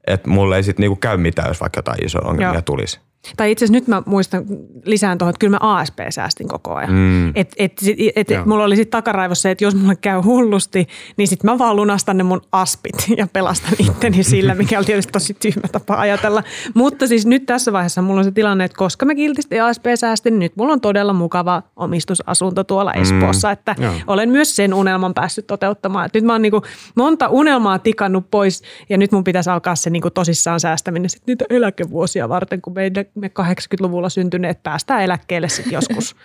että 0.08 0.30
mulle 0.30 0.56
ei 0.56 0.64
sitten 0.64 0.84
niinku 0.84 0.96
käy 0.96 1.18
mitään, 1.18 1.48
jos 1.48 1.62
vaikka 1.62 1.78
jotain 1.78 2.06
isoja 2.06 2.28
ongelmia 2.28 2.54
Joo. 2.54 2.62
tulisi. 2.62 3.00
Tai 3.38 3.52
itse 3.52 3.66
asiassa 3.66 3.80
nyt 3.80 3.88
mä 3.88 4.04
muistan 4.06 4.46
lisään 4.86 5.18
tuohon, 5.18 5.30
että 5.30 5.40
kyllä 5.40 5.60
mä 5.62 5.78
ASP 5.78 6.00
säästin 6.10 6.48
koko 6.48 6.74
ajan. 6.74 6.92
Mm. 6.92 7.30
Että 7.36 7.56
et, 7.58 7.82
et, 8.16 8.32
et 8.32 8.46
mulla 8.46 8.64
oli 8.64 8.76
sitten 8.76 8.92
takaraivossa 8.92 9.42
se, 9.42 9.52
että 9.52 9.64
jos 9.64 9.76
mulle 9.76 9.96
käy 9.96 10.22
hullusti, 10.22 10.88
niin 11.18 11.28
sitten 11.28 11.52
mä 11.52 11.58
vaan 11.58 11.76
lunastan 11.76 12.18
ne 12.18 12.24
mun 12.24 12.42
aspit 12.52 12.96
ja 13.18 13.28
pelastan 13.34 13.74
itteni 13.80 14.24
sillä, 14.24 14.56
mikä 14.56 14.78
oli 14.78 14.86
tietysti 14.86 15.12
tosi 15.12 15.34
tyhmä 15.34 15.68
tapa 15.72 15.96
ajatella. 15.96 16.44
Mutta 16.74 17.08
siis 17.08 17.26
nyt 17.26 17.46
tässä 17.46 17.74
vaiheessa 17.74 18.02
mulla 18.02 18.20
on 18.20 18.26
se 18.26 18.32
tilanne, 18.32 18.64
että 18.64 18.78
koska 18.78 19.06
mä 19.06 19.16
kiltisti 19.16 19.60
ASP 19.60 19.86
säästin, 19.96 20.32
niin 20.32 20.40
nyt 20.40 20.56
mulla 20.56 20.74
on 20.74 20.82
todella 20.82 21.14
mukava 21.14 21.64
omistusasunto 21.76 22.64
tuolla 22.64 22.94
mm. 22.96 23.02
Espoossa. 23.02 23.48
Mm. 23.48 23.54
Että 23.54 23.76
Joo. 23.80 23.94
olen 24.08 24.30
myös 24.30 24.56
sen 24.56 24.74
unelman 24.74 25.14
päässyt 25.14 25.48
toteuttamaan. 25.48 26.06
Et 26.06 26.14
nyt 26.14 26.24
mä 26.24 26.34
oon 26.34 26.42
niinku 26.42 26.62
monta 26.96 27.28
unelmaa 27.28 27.80
tikannut 27.80 28.32
pois 28.32 28.64
ja 28.90 28.98
nyt 28.98 29.12
mun 29.12 29.24
pitäisi 29.24 29.50
alkaa 29.50 29.76
se 29.76 29.90
niinku 29.90 30.10
tosissaan 30.10 30.60
säästäminen 30.60 31.10
sit 31.10 31.24
niitä 31.28 31.46
eläkevuosia 31.50 32.30
varten, 32.30 32.62
kun 32.62 32.74
meidän 32.74 33.06
me 33.16 33.32
80-luvulla 33.40 34.10
syntyneet 34.10 34.64
päästään 34.64 35.04
eläkkeelle 35.04 35.50
sitten 35.50 35.74
joskus 35.80 36.16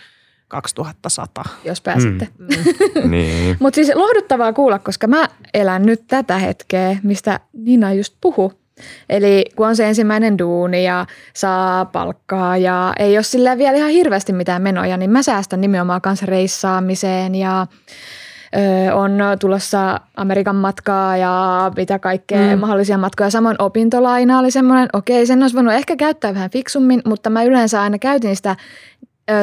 2100. 0.48 1.44
Jos 1.64 1.80
pääsitte. 1.80 2.28
Mm. 2.38 2.46
mm. 3.02 3.10
niin. 3.10 3.56
Mutta 3.60 3.74
siis 3.74 3.92
lohduttavaa 3.94 4.52
kuulla, 4.52 4.78
koska 4.78 5.06
mä 5.06 5.28
elän 5.54 5.82
nyt 5.82 6.04
tätä 6.06 6.38
hetkeä, 6.38 6.96
mistä 7.02 7.40
Nina 7.52 7.92
just 7.92 8.16
puhu. 8.20 8.52
Eli 9.08 9.44
kun 9.56 9.66
on 9.66 9.76
se 9.76 9.88
ensimmäinen 9.88 10.38
duuni 10.38 10.84
ja 10.84 11.06
saa 11.34 11.84
palkkaa 11.84 12.56
ja 12.56 12.92
ei 12.98 13.16
ole 13.16 13.22
sillä 13.22 13.58
vielä 13.58 13.76
ihan 13.76 13.90
hirveästi 13.90 14.32
mitään 14.32 14.62
menoja, 14.62 14.96
niin 14.96 15.10
mä 15.10 15.22
säästän 15.22 15.60
nimenomaan 15.60 16.00
kanssa 16.00 16.26
reissaamiseen 16.26 17.34
ja 17.34 17.66
on 18.94 19.18
tulossa 19.40 20.00
Amerikan 20.16 20.56
matkaa 20.56 21.16
ja 21.16 21.72
mitä 21.76 21.98
kaikkea 21.98 22.56
mm. 22.56 22.60
mahdollisia 22.60 22.98
matkoja. 22.98 23.30
Samoin 23.30 23.56
opintolaina 23.58 24.38
oli 24.38 24.50
semmoinen, 24.50 24.88
okei, 24.92 25.26
sen 25.26 25.42
olisi 25.42 25.56
voinut 25.56 25.74
ehkä 25.74 25.96
käyttää 25.96 26.34
vähän 26.34 26.50
fiksummin, 26.50 27.02
mutta 27.04 27.30
mä 27.30 27.42
yleensä 27.42 27.82
aina 27.82 27.98
käytin 27.98 28.36
sitä 28.36 28.56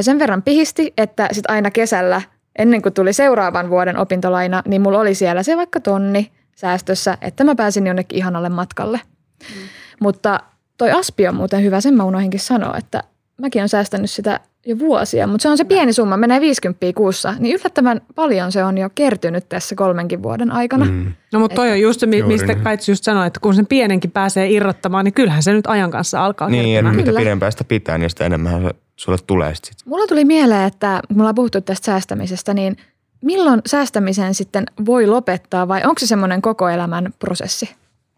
sen 0.01 0.19
verran 0.19 0.43
pihisti, 0.43 0.93
että 0.97 1.27
sitten 1.31 1.53
aina 1.53 1.71
kesällä, 1.71 2.21
ennen 2.57 2.81
kuin 2.81 2.93
tuli 2.93 3.13
seuraavan 3.13 3.69
vuoden 3.69 3.97
opintolaina, 3.97 4.61
niin 4.67 4.81
mulla 4.81 4.99
oli 4.99 5.15
siellä 5.15 5.43
se 5.43 5.57
vaikka 5.57 5.79
tonni 5.79 6.31
säästössä, 6.55 7.17
että 7.21 7.43
mä 7.43 7.55
pääsin 7.55 7.87
jonnekin 7.87 8.17
ihanalle 8.17 8.49
matkalle. 8.49 8.99
Mm. 9.41 9.61
Mutta 9.99 10.39
toi 10.77 10.91
aspi 10.91 11.27
on 11.27 11.35
muuten 11.35 11.63
hyvä, 11.63 11.81
sen 11.81 11.93
mä 11.93 12.03
unohinkin 12.03 12.39
sanoa, 12.39 12.77
että 12.77 13.03
mäkin 13.41 13.59
olen 13.59 13.69
säästänyt 13.69 14.11
sitä 14.11 14.39
jo 14.65 14.79
vuosia, 14.79 15.27
mutta 15.27 15.41
se 15.41 15.49
on 15.49 15.57
se 15.57 15.63
pieni 15.63 15.93
summa, 15.93 16.17
menee 16.17 16.41
50 16.41 16.85
kuussa, 16.95 17.35
niin 17.39 17.55
yllättävän 17.55 18.01
paljon 18.15 18.51
se 18.51 18.63
on 18.63 18.77
jo 18.77 18.89
kertynyt 18.95 19.49
tässä 19.49 19.75
kolmenkin 19.75 20.23
vuoden 20.23 20.51
aikana. 20.51 20.85
Mm. 20.85 21.13
No 21.33 21.39
mutta 21.39 21.55
toi 21.55 21.71
on 21.71 21.81
just 21.81 21.99
se, 21.99 22.05
mistä 22.05 22.55
Kaitsi 22.55 22.91
just 22.91 23.03
sanoi, 23.03 23.27
että 23.27 23.39
kun 23.39 23.55
sen 23.55 23.67
pienenkin 23.67 24.11
pääsee 24.11 24.51
irrottamaan, 24.51 25.05
niin 25.05 25.13
kyllähän 25.13 25.43
se 25.43 25.53
nyt 25.53 25.67
ajan 25.67 25.91
kanssa 25.91 26.25
alkaa 26.25 26.49
Niin, 26.49 26.75
ja 26.75 26.83
mitä 26.83 27.11
pidempään 27.17 27.51
sitä 27.51 27.63
pitää, 27.63 27.97
niin 27.97 28.09
sitä 28.09 28.25
enemmän 28.25 28.61
se 28.61 28.71
sulle 28.95 29.17
tulee 29.27 29.55
sitten. 29.55 29.73
Mulla 29.85 30.07
tuli 30.07 30.25
mieleen, 30.25 30.63
että 30.63 31.01
kun 31.07 31.17
me 31.17 31.21
ollaan 31.21 31.35
puhuttu 31.35 31.61
tästä 31.61 31.85
säästämisestä, 31.85 32.53
niin 32.53 32.77
milloin 33.21 33.61
säästämisen 33.65 34.33
sitten 34.33 34.65
voi 34.85 35.07
lopettaa 35.07 35.67
vai 35.67 35.81
onko 35.83 35.99
se 35.99 36.07
semmoinen 36.07 36.41
koko 36.41 36.69
elämän 36.69 37.13
prosessi? 37.19 37.69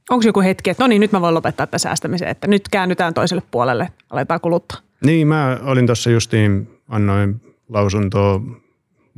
Onko 0.10 0.26
joku 0.26 0.42
hetki, 0.42 0.70
että 0.70 0.84
no 0.84 0.88
niin, 0.88 1.00
nyt 1.00 1.12
mä 1.12 1.22
voin 1.22 1.36
lopettaa 1.36 1.68
tätä 1.68 1.78
säästämisen, 1.78 2.28
että 2.28 2.48
nyt 2.48 2.70
käännytään 2.70 3.14
toiselle 3.14 3.44
puolelle, 3.52 3.88
aletaan 4.10 4.42
kuluttaa? 4.42 4.85
Niin, 5.04 5.28
mä 5.28 5.60
olin 5.64 5.86
tuossa 5.86 6.10
justiin, 6.10 6.70
annoin 6.88 7.42
lausuntoa 7.70 8.42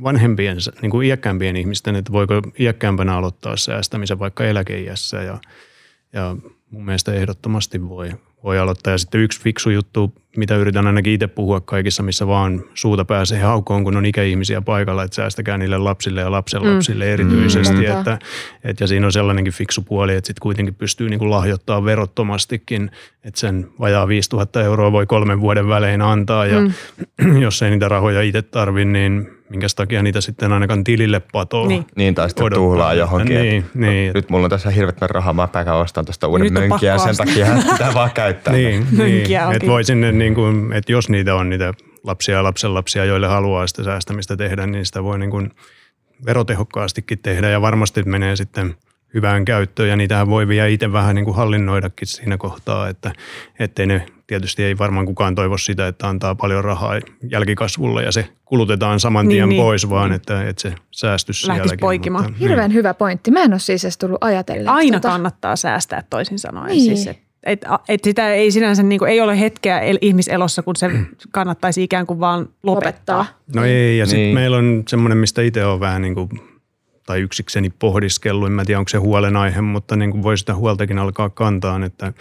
vanhempien, 0.02 0.56
niin 0.82 0.90
kuin 0.90 1.06
iäkkäämpien 1.06 1.56
ihmisten, 1.56 1.96
että 1.96 2.12
voiko 2.12 2.42
iäkkäämpänä 2.58 3.16
aloittaa 3.16 3.56
säästämisen 3.56 4.18
vaikka 4.18 4.44
eläkeiässä 4.44 5.22
ja, 5.22 5.38
ja 6.12 6.36
mun 6.70 6.84
mielestä 6.84 7.12
ehdottomasti 7.14 7.88
voi, 7.88 8.10
voi 8.44 8.58
aloittaa. 8.58 8.92
Ja 8.92 8.98
sitten 8.98 9.20
yksi 9.20 9.42
fiksu 9.42 9.70
juttu, 9.70 10.14
mitä 10.36 10.56
yritän 10.56 10.86
ainakin 10.86 11.12
itse 11.12 11.26
puhua 11.26 11.60
kaikissa, 11.60 12.02
missä 12.02 12.26
vaan 12.26 12.64
suuta 12.74 13.04
pääsee 13.04 13.40
haukoon, 13.40 13.84
kun 13.84 13.96
on 13.96 14.06
ikäihmisiä 14.06 14.60
paikalla, 14.60 15.02
että 15.02 15.14
säästäkää 15.14 15.58
niille 15.58 15.78
lapsille 15.78 16.20
ja 16.20 16.30
lapsenlapsille 16.30 17.04
mm. 17.04 17.10
erityisesti. 17.10 17.76
Mm, 17.76 17.84
että, 17.84 18.18
että, 18.64 18.84
ja 18.84 18.88
siinä 18.88 19.06
on 19.06 19.12
sellainenkin 19.12 19.52
fiksu 19.52 19.82
puoli, 19.82 20.14
että 20.14 20.26
sitten 20.26 20.42
kuitenkin 20.42 20.74
pystyy 20.74 21.08
niin 21.08 21.18
kuin 21.18 21.30
lahjoittamaan 21.30 21.84
verottomastikin, 21.84 22.90
että 23.24 23.40
sen 23.40 23.68
vajaa 23.80 24.08
5000 24.08 24.62
euroa 24.62 24.92
voi 24.92 25.06
kolmen 25.06 25.40
vuoden 25.40 25.68
välein 25.68 26.02
antaa 26.02 26.46
ja 26.46 26.60
mm. 26.60 27.40
jos 27.46 27.62
ei 27.62 27.70
niitä 27.70 27.88
rahoja 27.88 28.22
itse 28.22 28.42
tarvi, 28.42 28.84
niin 28.84 29.37
minkä 29.50 29.66
takia 29.76 30.02
niitä 30.02 30.20
sitten 30.20 30.52
ainakaan 30.52 30.84
tilille 30.84 31.20
patoo. 31.32 31.68
Niin, 31.68 31.86
niin 31.96 32.14
tai 32.14 32.28
sitten 32.28 32.44
odottaa. 32.44 32.64
tuhlaa 32.64 32.94
johonkin. 32.94 33.36
Niin, 33.42 33.64
niin. 33.74 34.12
Nyt 34.14 34.30
mulla 34.30 34.44
on 34.44 34.50
tässä 34.50 34.70
hirveän 34.70 35.10
rahaa, 35.10 35.32
mä 35.32 35.48
pääkään 35.48 35.76
ostaa 35.76 36.04
tuosta 36.04 36.28
uuden 36.28 36.52
mönkkiä 36.52 36.92
ja 36.92 36.98
sen 36.98 37.16
takia 37.16 37.46
pitää 37.72 37.94
vaan 37.94 38.10
käyttää. 38.10 38.52
niin, 38.52 38.86
niin. 38.98 39.22
että 39.54 39.66
voi 39.66 39.84
sinne 39.84 40.12
niin 40.12 40.34
kuin, 40.34 40.72
että 40.72 40.92
jos 40.92 41.08
niitä 41.08 41.34
on 41.34 41.50
niitä 41.50 41.74
lapsia 42.04 42.34
ja 42.34 42.42
lapsenlapsia, 42.42 43.04
joille 43.04 43.26
haluaa 43.26 43.66
sitä 43.66 43.84
säästämistä 43.84 44.36
tehdä, 44.36 44.66
niin 44.66 44.86
sitä 44.86 45.04
voi 45.04 45.18
niin 45.18 45.30
kuin 45.30 45.50
verotehokkaastikin 46.26 47.18
tehdä 47.18 47.50
ja 47.50 47.60
varmasti 47.60 48.02
menee 48.02 48.36
sitten 48.36 48.74
hyvään 49.14 49.44
käyttöön 49.44 49.88
ja 49.88 49.96
niitähän 49.96 50.30
voi 50.30 50.48
vielä 50.48 50.66
itse 50.66 50.92
vähän 50.92 51.14
niin 51.14 51.24
kuin 51.24 51.36
hallinnoidakin 51.36 52.08
siinä 52.08 52.36
kohtaa, 52.36 52.88
että 52.88 53.12
ettei 53.58 53.86
ne 53.86 54.06
tietysti 54.26 54.64
ei 54.64 54.78
varmaan 54.78 55.06
kukaan 55.06 55.34
toivo 55.34 55.58
sitä, 55.58 55.88
että 55.88 56.08
antaa 56.08 56.34
paljon 56.34 56.64
rahaa 56.64 57.00
jälkikasvulle 57.30 58.02
ja 58.02 58.12
se 58.12 58.28
kulutetaan 58.44 59.00
saman 59.00 59.28
tien 59.28 59.48
niin, 59.48 59.48
niin. 59.48 59.62
pois, 59.62 59.84
niin, 59.84 59.90
vaan 59.90 60.12
että, 60.12 60.48
että 60.48 60.62
se 60.62 60.74
säästys 60.90 61.42
sielläkin. 61.42 61.80
poikimaan. 61.80 62.24
Mutta, 62.24 62.38
Hirveän 62.38 62.70
niin. 62.70 62.74
hyvä 62.74 62.94
pointti. 62.94 63.30
Mä 63.30 63.42
en 63.42 63.52
ole 63.52 63.58
siis 63.58 63.84
edes 63.84 63.98
tullut 63.98 64.18
ajatella. 64.24 64.70
Aina 64.70 65.00
tota... 65.00 65.08
kannattaa 65.08 65.56
säästää 65.56 66.02
toisin 66.10 66.38
sanoen. 66.38 66.66
Niin. 66.66 66.96
Siis, 66.96 67.06
että 67.06 67.28
et, 67.42 67.64
et 67.88 68.04
sitä 68.04 68.32
ei 68.32 68.50
sinänsä 68.50 68.82
niin 68.82 68.98
kuin, 68.98 69.10
ei 69.10 69.20
ole 69.20 69.40
hetkeä 69.40 69.80
el, 69.80 69.98
ihmiselossa, 70.00 70.62
kun 70.62 70.76
se 70.76 70.90
kannattaisi 71.30 71.82
ikään 71.82 72.06
kuin 72.06 72.20
vaan 72.20 72.48
lopettaa. 72.62 73.26
No 73.54 73.64
ei, 73.64 73.98
ja 73.98 74.06
sitten 74.06 74.22
niin. 74.22 74.34
meillä 74.34 74.56
on 74.56 74.82
semmoinen, 74.88 75.18
mistä 75.18 75.42
itse 75.42 75.64
on 75.64 75.80
vähän 75.80 76.02
niin 76.02 76.14
kuin, 76.14 76.28
tai 77.08 77.20
yksikseni 77.20 77.70
pohdiskellut, 77.70 78.46
en 78.46 78.52
mä 78.52 78.64
tiedä 78.64 78.78
onko 78.78 78.88
se 78.88 78.98
huolenaihe, 78.98 79.60
mutta 79.60 79.96
niin 79.96 80.10
kuin 80.10 80.22
voi 80.22 80.38
sitä 80.38 80.54
huoltakin 80.54 80.98
alkaa 80.98 81.30
kantaa, 81.30 81.84
että 81.84 82.12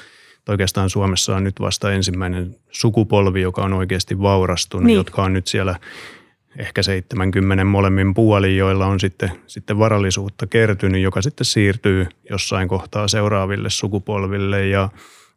oikeastaan 0.50 0.90
Suomessa 0.90 1.36
on 1.36 1.44
nyt 1.44 1.60
vasta 1.60 1.92
ensimmäinen 1.92 2.56
sukupolvi, 2.72 3.42
joka 3.42 3.62
on 3.62 3.74
oikeasti 3.74 4.20
vaurastunut, 4.22 4.86
niin. 4.86 4.96
jotka 4.96 5.24
on 5.24 5.34
nyt 5.34 5.48
siellä 5.48 5.76
ehkä 6.58 6.84
70 6.84 7.64
molemmin 7.64 8.14
puolin, 8.14 8.58
joilla 8.58 8.86
on 8.86 9.00
sitten, 9.00 9.32
sitten 9.48 9.80
varallisuutta 9.80 10.48
kertynyt, 10.48 11.02
joka 11.02 11.22
sitten 11.22 11.46
siirtyy 11.46 12.08
jossain 12.30 12.68
kohtaa 12.68 13.08
seuraaville 13.08 13.70
sukupolville 13.70 14.68
ja 14.68 14.90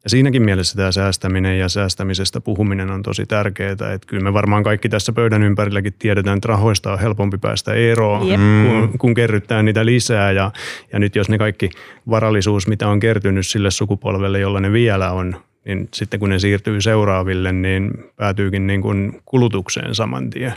ja 0.05 0.11
siinäkin 0.11 0.43
mielessä 0.43 0.77
tämä 0.77 0.93
säästäminen 0.93 1.59
ja 1.59 1.69
säästämisestä 1.69 2.41
puhuminen 2.41 2.91
on 2.91 3.03
tosi 3.03 3.27
tärkeää. 3.27 3.73
Että 3.73 4.07
kyllä 4.07 4.23
me 4.23 4.33
varmaan 4.33 4.63
kaikki 4.63 4.89
tässä 4.89 5.13
pöydän 5.13 5.43
ympärilläkin 5.43 5.93
tiedetään, 5.99 6.37
että 6.37 6.49
rahoista 6.49 6.93
on 6.93 6.99
helpompi 6.99 7.39
päästä 7.39 7.75
eroon, 7.75 8.29
yep. 8.29 8.41
kun, 8.41 8.99
kun 8.99 9.15
kerryttää 9.15 9.63
niitä 9.63 9.87
lisää. 9.87 10.33
Ja, 10.33 10.51
ja 10.93 10.99
nyt 10.99 11.17
jos 11.17 11.29
ne 11.29 11.39
kaikki 11.39 11.71
varallisuus, 12.11 12.67
mitä 12.67 12.89
on 12.89 13.01
kertynyt 13.01 13.47
sille 13.47 13.71
sukupolvelle, 13.71 14.41
jolla 14.41 14.61
ne 14.61 14.73
vielä 14.73 15.13
on, 15.13 15.37
niin 15.65 15.89
sitten 15.95 16.21
kun 16.21 16.29
ne 16.29 16.39
siirtyy 16.39 16.81
seuraaville, 16.81 17.53
niin 17.53 17.91
päätyykin 18.17 18.67
niin 18.67 18.83
kuin 18.83 19.21
kulutukseen 19.25 19.95
saman 19.95 20.31
tien 20.31 20.55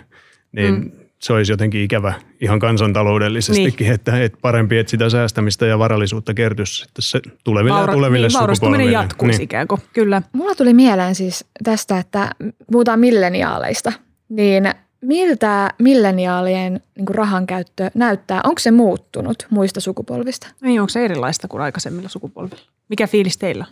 niin 0.53 0.73
mm. 0.73 0.91
Se 1.23 1.33
olisi 1.33 1.51
jotenkin 1.51 1.81
ikävä 1.81 2.13
ihan 2.41 2.59
kansantaloudellisestikin, 2.59 3.86
niin. 3.86 3.93
että, 3.93 4.23
että 4.23 4.38
parempi, 4.41 4.77
että 4.77 4.91
sitä 4.91 5.09
säästämistä 5.09 5.65
ja 5.65 5.79
varallisuutta 5.79 6.33
kertyisi 6.33 6.75
sitten 6.75 7.01
se 7.03 7.21
tuleville 7.43 7.77
Vaura, 7.77 7.93
tuleville 7.93 8.27
niin, 8.27 8.55
sukupolville. 8.55 8.91
jatkuisi 8.91 9.38
niin. 9.38 9.43
ikään 9.43 9.67
kuin, 9.67 9.81
kyllä. 9.93 10.21
Mulla 10.33 10.55
tuli 10.55 10.73
mieleen 10.73 11.15
siis 11.15 11.45
tästä, 11.63 11.97
että 11.97 12.31
puhutaan 12.71 12.99
milleniaaleista, 12.99 13.93
niin 14.29 14.63
miltä 15.01 15.69
milleniaalien 15.79 16.81
niin 16.97 17.07
rahan 17.07 17.47
käyttö 17.47 17.91
näyttää? 17.93 18.41
Onko 18.43 18.59
se 18.59 18.71
muuttunut 18.71 19.47
muista 19.49 19.81
sukupolvista? 19.81 20.47
Niin, 20.62 20.81
onko 20.81 20.89
se 20.89 21.05
erilaista 21.05 21.47
kuin 21.47 21.62
aikaisemmilla 21.62 22.09
sukupolvilla? 22.09 22.63
Mikä 22.89 23.07
fiilis 23.07 23.38
teillä 23.38 23.65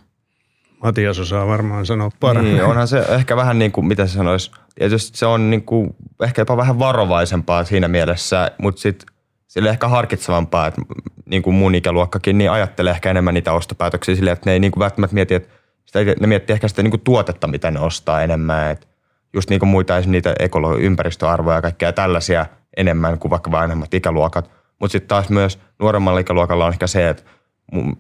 Matias 0.84 1.20
osaa 1.20 1.48
varmaan 1.48 1.86
sanoa 1.86 2.10
paremmin. 2.20 2.54
Niin, 2.54 2.64
onhan 2.64 2.88
se 2.88 3.00
ehkä 3.00 3.36
vähän 3.36 3.60
niin 3.60 3.72
kuin, 3.72 3.86
mitä 3.86 4.08
se 4.08 4.14
sanoisi, 4.14 4.52
tietysti 4.76 5.18
se 5.18 5.26
on 5.26 5.50
niin 5.50 5.64
kuin, 5.64 5.96
ehkä 6.24 6.42
jopa 6.42 6.58
vähän 6.58 6.80
varovaisempaa 6.80 7.64
siinä 7.64 7.88
mielessä, 7.88 8.52
mutta 8.58 8.82
sitten 8.82 9.08
sille 9.48 9.70
ehkä 9.70 9.88
harkitsevampaa, 9.88 10.68
että 10.68 10.82
niin 11.26 11.42
kuin 11.42 11.56
mun 11.56 11.76
ikäluokkakin, 11.76 12.38
niin 12.38 12.52
ajattelee 12.52 12.92
ehkä 12.92 13.10
enemmän 13.10 13.34
niitä 13.34 13.54
ostopäätöksiä 13.54 14.16
silleen, 14.16 14.34
että 14.34 14.50
ne 14.50 14.54
ei 14.54 14.60
niin 14.60 14.72
kuin 14.72 14.82
välttämättä 14.82 15.14
mieti, 15.14 15.34
että 15.34 15.50
sitä, 15.86 16.00
ne 16.20 16.28
miettii 16.28 16.54
ehkä 16.54 16.68
sitä 16.68 16.84
niin 16.84 16.92
kuin 16.92 17.02
tuotetta, 17.02 17.48
mitä 17.48 17.72
ne 17.72 17.80
ostaa 17.80 18.22
enemmän, 18.22 18.72
että 18.72 18.88
just 19.34 19.50
niin 19.50 19.60
kuin 19.60 19.70
muita 19.70 20.02
niitä 20.06 20.34
ekolo- 20.40 20.80
ympäristöarvoja 20.80 21.58
ja 21.58 21.62
kaikkea 21.62 21.94
tällaisia 21.94 22.46
enemmän 22.78 23.20
kuin 23.20 23.30
vaikka 23.30 23.52
vanhemmat 23.52 23.94
ikäluokat. 23.94 24.52
Mutta 24.80 24.92
sitten 24.92 25.08
taas 25.08 25.30
myös 25.30 25.60
nuoremmalla 25.80 26.20
ikäluokalla 26.20 26.66
on 26.66 26.72
ehkä 26.72 26.88
se, 26.88 27.10
että 27.10 27.24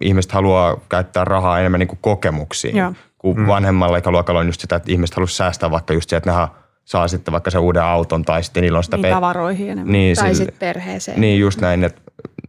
ihmiset 0.01 0.31
haluaa 0.31 0.77
käyttää 0.89 1.25
rahaa 1.25 1.59
enemmän 1.59 1.79
niin 1.79 1.87
kuin 1.87 1.99
kokemuksiin. 2.01 2.77
Joo. 2.77 2.93
Kun 3.17 3.39
mm. 3.39 3.47
vanhemmalla 3.47 3.97
ikäluokalla 3.97 4.39
on 4.39 4.45
just 4.45 4.61
sitä, 4.61 4.75
että 4.75 4.91
ihmiset 4.91 5.15
haluaa 5.15 5.27
säästää 5.27 5.71
vaikka 5.71 5.93
just 5.93 6.09
se, 6.09 6.15
että 6.15 6.31
ne 6.31 6.47
saa 6.85 7.07
sitten 7.07 7.31
vaikka 7.31 7.51
se 7.51 7.57
uuden 7.57 7.83
auton 7.83 8.25
tai 8.25 8.43
sitten 8.43 8.61
niillä 8.61 8.77
on 8.77 8.83
sitä... 8.83 8.97
Niin, 8.97 9.13
tavaroihin 9.13 9.69
enemmän. 9.69 9.91
Niin, 9.91 10.15
Tai 10.15 10.23
sille- 10.23 10.35
sitten 10.35 10.59
perheeseen. 10.59 11.21
Niin 11.21 11.39
just 11.39 11.61
näin, 11.61 11.83
että 11.83 12.01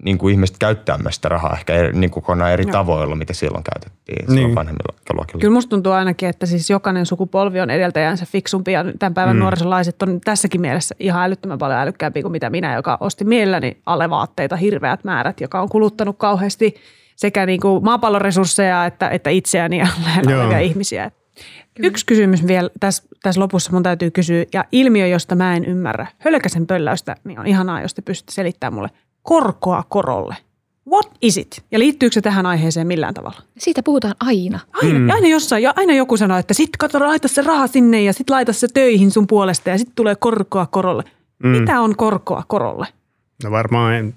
niin 0.03 0.19
kuin 0.19 0.33
ihmiset 0.33 0.59
käyttää 0.59 0.99
myös 0.99 1.15
sitä 1.15 1.29
rahaa 1.29 1.53
ehkä 1.53 1.75
eri, 1.75 1.93
niin 1.93 2.11
kuin 2.11 2.23
kokonaan 2.23 2.53
eri 2.53 2.67
tavoilla, 2.67 3.17
mitä 3.17 3.33
silloin 3.33 3.65
käytettiin 3.65 4.27
silloin 4.27 4.47
Niin. 4.47 4.55
vanhemmilla 4.55 4.99
ikäluokilla. 5.03 5.41
Kyllä 5.41 5.55
musta 5.55 5.71
tuntuu 5.71 5.93
ainakin, 5.93 6.29
että 6.29 6.47
siis 6.47 6.71
jokainen 6.71 7.07
sukupolvi 7.07 7.61
on 7.61 7.71
edeltäjänsä 7.71 8.27
fiksumpi 8.27 8.73
ja 8.73 8.85
tämän 8.99 9.15
päivän 9.15 9.37
mm. 9.37 9.41
nuorisolaiset 9.41 10.03
on 10.03 10.21
tässäkin 10.21 10.61
mielessä 10.61 10.95
ihan 10.99 11.23
älyttömän 11.23 11.59
paljon 11.59 11.79
älykkäämpiä 11.81 12.23
kuin 12.23 12.33
mitä 12.33 12.51
minä, 12.51 12.75
joka 12.75 12.99
osti 13.01 13.25
mielelläni 13.25 13.77
alevaatteita 13.87 14.57
hirveät 14.57 15.05
määrät, 15.05 15.41
joka 15.41 15.61
on 15.61 15.69
kuluttanut 15.69 16.17
kauheasti 16.19 16.75
sekä 17.23 17.47
niin 17.47 17.61
kuin 17.61 17.85
maapallon 17.85 18.21
resursseja 18.21 18.87
että, 18.87 19.09
että 19.09 19.31
itseäni 19.31 19.79
ja 19.79 19.87
lähellä 20.27 20.59
ihmisiä. 20.59 21.11
Yksi 21.79 22.07
kysymys 22.07 22.47
vielä 22.47 22.71
tässä, 22.81 23.03
tässä 23.23 23.41
lopussa 23.41 23.73
mun 23.73 23.83
täytyy 23.83 24.11
kysyä, 24.11 24.45
ja 24.53 24.65
ilmiö, 24.73 25.07
josta 25.07 25.35
mä 25.35 25.57
en 25.57 25.65
ymmärrä, 25.65 26.07
hölkäsen 26.19 26.67
pölläystä, 26.67 27.17
niin 27.25 27.39
on 27.39 27.47
ihanaa, 27.47 27.81
jos 27.81 27.95
te 27.95 28.03
pystytte 28.03 28.33
selittämään 28.33 28.75
mulle 28.75 28.89
korkoa 29.23 29.85
korolle. 29.89 30.37
What 30.91 31.11
is 31.21 31.37
it? 31.37 31.65
Ja 31.71 31.79
liittyykö 31.79 32.15
se 32.15 32.21
tähän 32.21 32.47
aiheeseen 32.47 32.87
millään 32.87 33.15
tavalla? 33.15 33.43
Siitä 33.59 33.83
puhutaan 33.83 34.15
aina. 34.21 34.61
Aina, 34.73 34.99
mm. 34.99 35.11
aina 35.11 35.29
jossain, 35.29 35.63
ja 35.63 35.73
aina 35.77 35.95
joku 35.95 36.17
sanoo, 36.17 36.39
että 36.39 36.55
sit 36.55 36.71
kato, 36.79 37.01
laita 37.01 37.29
se 37.29 37.43
raha 37.43 37.67
sinne 37.67 38.03
ja 38.03 38.13
sit 38.13 38.31
laita 38.31 38.53
se 38.53 38.67
töihin 38.75 39.11
sun 39.11 39.27
puolesta 39.27 39.71
ja 39.71 39.79
sitten 39.79 39.95
tulee 39.95 40.17
korkoa 40.17 40.67
korolle. 40.67 41.05
Mm. 41.43 41.49
Mitä 41.49 41.81
on 41.81 41.97
korkoa 41.97 42.45
korolle? 42.49 42.87
No 43.45 43.51
varmaan 43.51 43.95
en- 43.95 44.15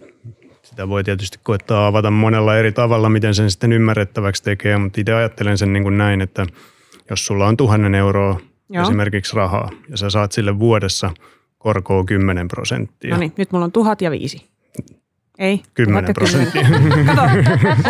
sitä 0.66 0.90
voi 0.90 1.04
tietysti 1.04 1.40
koettaa 1.44 1.88
avata 1.88 2.12
monella 2.12 2.58
eri 2.58 2.72
tavalla, 2.72 3.10
miten 3.10 3.36
sen 3.36 3.52
sitten 3.52 3.74
ymmärrettäväksi 3.74 4.44
tekee, 4.44 4.78
mutta 4.78 5.02
itse 5.02 5.14
ajattelen 5.14 5.58
sen 5.58 5.74
niin 5.74 5.84
kuin 5.84 5.98
näin, 5.98 6.22
että 6.22 6.46
jos 7.10 7.26
sulla 7.26 7.48
on 7.48 7.58
tuhannen 7.58 7.96
euroa 7.96 8.40
Joo. 8.70 8.84
Esimerkiksi 8.84 9.36
rahaa 9.36 9.70
ja 9.90 9.98
sä 9.98 10.10
saat 10.10 10.32
sille 10.32 10.60
vuodessa 10.60 11.12
korkoa 11.58 12.04
10 12.04 12.48
prosenttia. 12.48 13.14
No 13.14 13.20
niin, 13.20 13.34
nyt 13.38 13.52
mulla 13.52 13.66
on 13.66 13.72
tuhat 13.72 14.02
ja 14.02 14.12
viisi. 14.12 14.46
Ei, 15.40 15.62
10 15.74 16.04
tuhat 16.04 16.08
ja 16.08 16.14
prosenttia. 16.14 16.68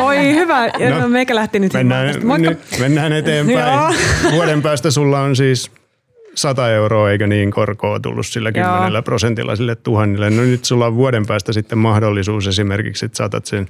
Voi 0.02 0.36
hyvä. 0.36 0.68
No, 0.68 1.00
No, 1.00 1.10
meikä 1.10 1.36
lähti 1.36 1.60
nyt 1.60 1.74
Mennään, 1.74 2.16
nyt 2.42 2.60
mennään 2.80 3.14
eteenpäin. 3.14 3.96
Vuoden 4.32 4.62
päästä 4.62 4.92
sulla 4.92 5.20
on 5.20 5.36
siis 5.36 5.72
100 6.36 6.72
euroa, 6.72 7.12
eikö 7.12 7.28
niin, 7.28 7.52
korkoa 7.52 8.00
tullut 8.00 8.26
sillä 8.26 8.52
Joo. 8.56 8.78
10 8.78 9.04
prosentilla 9.04 9.56
sille 9.56 9.76
tuhannille. 9.76 10.30
No 10.30 10.42
nyt 10.42 10.66
sulla 10.66 10.86
on 10.88 10.96
vuoden 10.96 11.26
päästä 11.26 11.54
sitten 11.54 11.78
mahdollisuus 11.78 12.48
esimerkiksi, 12.48 13.06
että 13.06 13.18
saatat 13.18 13.46
sen 13.46 13.68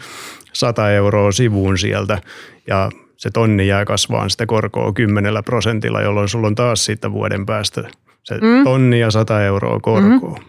100 0.53 0.91
euroa 0.91 1.31
sivuun 1.31 1.77
sieltä 1.77 2.21
ja 2.67 2.89
se 3.17 3.29
tonni 3.31 3.67
jää 3.67 3.85
kasvaan 3.85 4.29
sitä 4.29 4.45
korkoa 4.45 4.93
10 4.93 5.33
prosentilla, 5.45 6.01
jolloin 6.01 6.29
sulla 6.29 6.47
on 6.47 6.55
taas 6.55 6.85
siitä 6.85 7.11
vuoden 7.11 7.45
päästä 7.45 7.89
se 8.23 8.35
mm. 8.35 8.63
tonni 8.63 8.99
ja 8.99 9.11
100 9.11 9.43
euroa 9.43 9.79
korkoa. 9.79 10.29
Mm-hmm. 10.29 10.45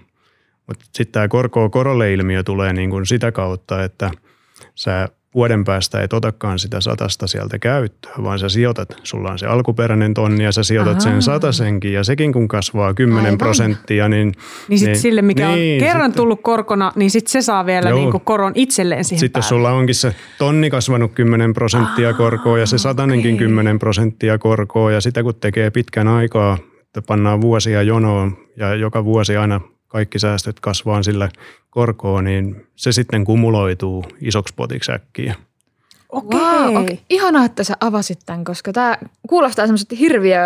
Mutta 0.67 0.85
sitten 0.85 1.13
tämä 1.13 1.29
korkoa 1.29 1.69
korolle 1.69 2.13
ilmiö 2.13 2.43
tulee 2.43 2.73
niin 2.73 2.91
kuin 2.91 3.07
sitä 3.07 3.33
kautta, 3.33 3.85
että 3.85 4.11
sä 4.75 5.09
vuoden 5.37 5.65
päästä 5.65 6.01
et 6.03 6.13
otakaan 6.13 6.59
sitä 6.59 6.81
satasta 6.81 7.27
sieltä 7.27 7.59
käyttöön, 7.59 8.25
vaan 8.25 8.39
sä 8.39 8.49
sijoitat, 8.49 8.97
sulla 9.03 9.31
on 9.31 9.39
se 9.39 9.47
alkuperäinen 9.47 10.15
tonni 10.15 10.45
ja 10.45 10.53
sä 10.53 10.63
sijoitat 10.63 10.93
Ahaa. 10.93 11.01
sen 11.13 11.23
satasenkin 11.23 11.93
ja 11.93 12.05
sekin 12.05 12.33
kun 12.33 12.49
kasvaa 12.49 12.95
10 12.95 13.25
Aivan. 13.25 13.39
prosenttia, 13.39 14.09
niin... 14.09 14.33
Niin 14.69 14.79
sitten 14.79 14.99
sille, 14.99 15.23
mikä 15.23 15.49
on 15.49 15.55
niin, 15.55 15.81
kerran 15.81 16.05
sitten- 16.11 16.17
tullut 16.23 16.41
korkona, 16.43 16.93
niin 16.95 17.11
sitten 17.11 17.33
se 17.33 17.43
saa 17.43 17.67
vielä 17.67 17.89
Joo. 17.91 17.99
niin 17.99 18.11
kuin 18.11 18.21
koron 18.25 18.53
itselleen 18.55 19.05
siihen 19.05 19.21
Sitten 19.21 19.41
päälle. 19.43 19.49
sulla 19.49 19.71
onkin 19.71 19.95
se 19.95 20.15
tonni 20.39 20.71
kasvanut 20.71 21.13
10 21.15 21.55
prosenttia 21.55 22.13
korkoa 22.13 22.59
ja 22.59 22.67
se 22.67 22.79
satanenkin 22.79 23.35
okei. 23.35 23.47
10 23.47 23.79
prosenttia 23.79 24.39
korkoa 24.39 24.93
ja 24.93 25.01
sitä 25.01 25.23
kun 25.23 25.35
tekee 25.35 25.71
pitkän 25.71 26.09
aikaa, 26.09 26.59
että 26.83 27.03
pannaan 27.03 27.41
vuosia 27.41 27.83
jonoon 27.83 28.37
ja 28.57 28.75
joka 28.75 29.05
vuosi 29.05 29.37
aina 29.37 29.61
kaikki 29.89 30.19
säästöt 30.19 30.61
kasvaa 30.61 31.03
sillä 31.03 31.29
korkoa, 31.71 32.23
niin 32.23 32.67
se 32.77 32.93
sitten 32.93 33.25
kumuloituu 33.25 34.05
isoksi 34.21 34.55
potiksi 34.57 34.93
äkkiä. 34.93 35.35
Okei. 36.09 36.41
Wow, 36.41 36.77
okay. 36.77 36.97
Ihanaa, 37.11 37.45
että 37.45 37.65
sä 37.65 37.75
avasit 37.81 38.19
tämän, 38.27 38.45
koska 38.45 38.73
tämä 38.73 38.97
kuulostaa 39.29 39.67
semmoiselta 39.67 39.97
hirviö 39.97 40.41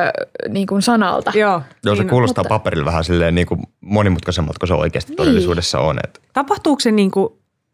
niin 0.49 0.67
kuin 0.67 0.83
sanalta. 0.83 1.33
Joo. 1.35 1.63
Joo, 1.85 1.95
se 1.97 2.03
niin 2.03 2.11
kuulostaa 2.11 2.43
mutta- 2.45 2.55
paperilla 2.55 2.85
vähän 2.85 3.05
silleen 3.05 3.35
niin 3.35 3.47
kuin 3.47 3.61
monimutkaisemmalta 3.81 4.59
kuin 4.61 4.69
se 4.69 4.75
oikeasti 4.75 5.11
Niin. 5.11 5.17
todellisuudessa 5.17 5.79
on. 5.81 5.99
Että 6.05 6.21
Tapahtuuko 6.33 6.81
se, 6.81 6.91
niin 6.91 7.11
kuin, 7.11 7.29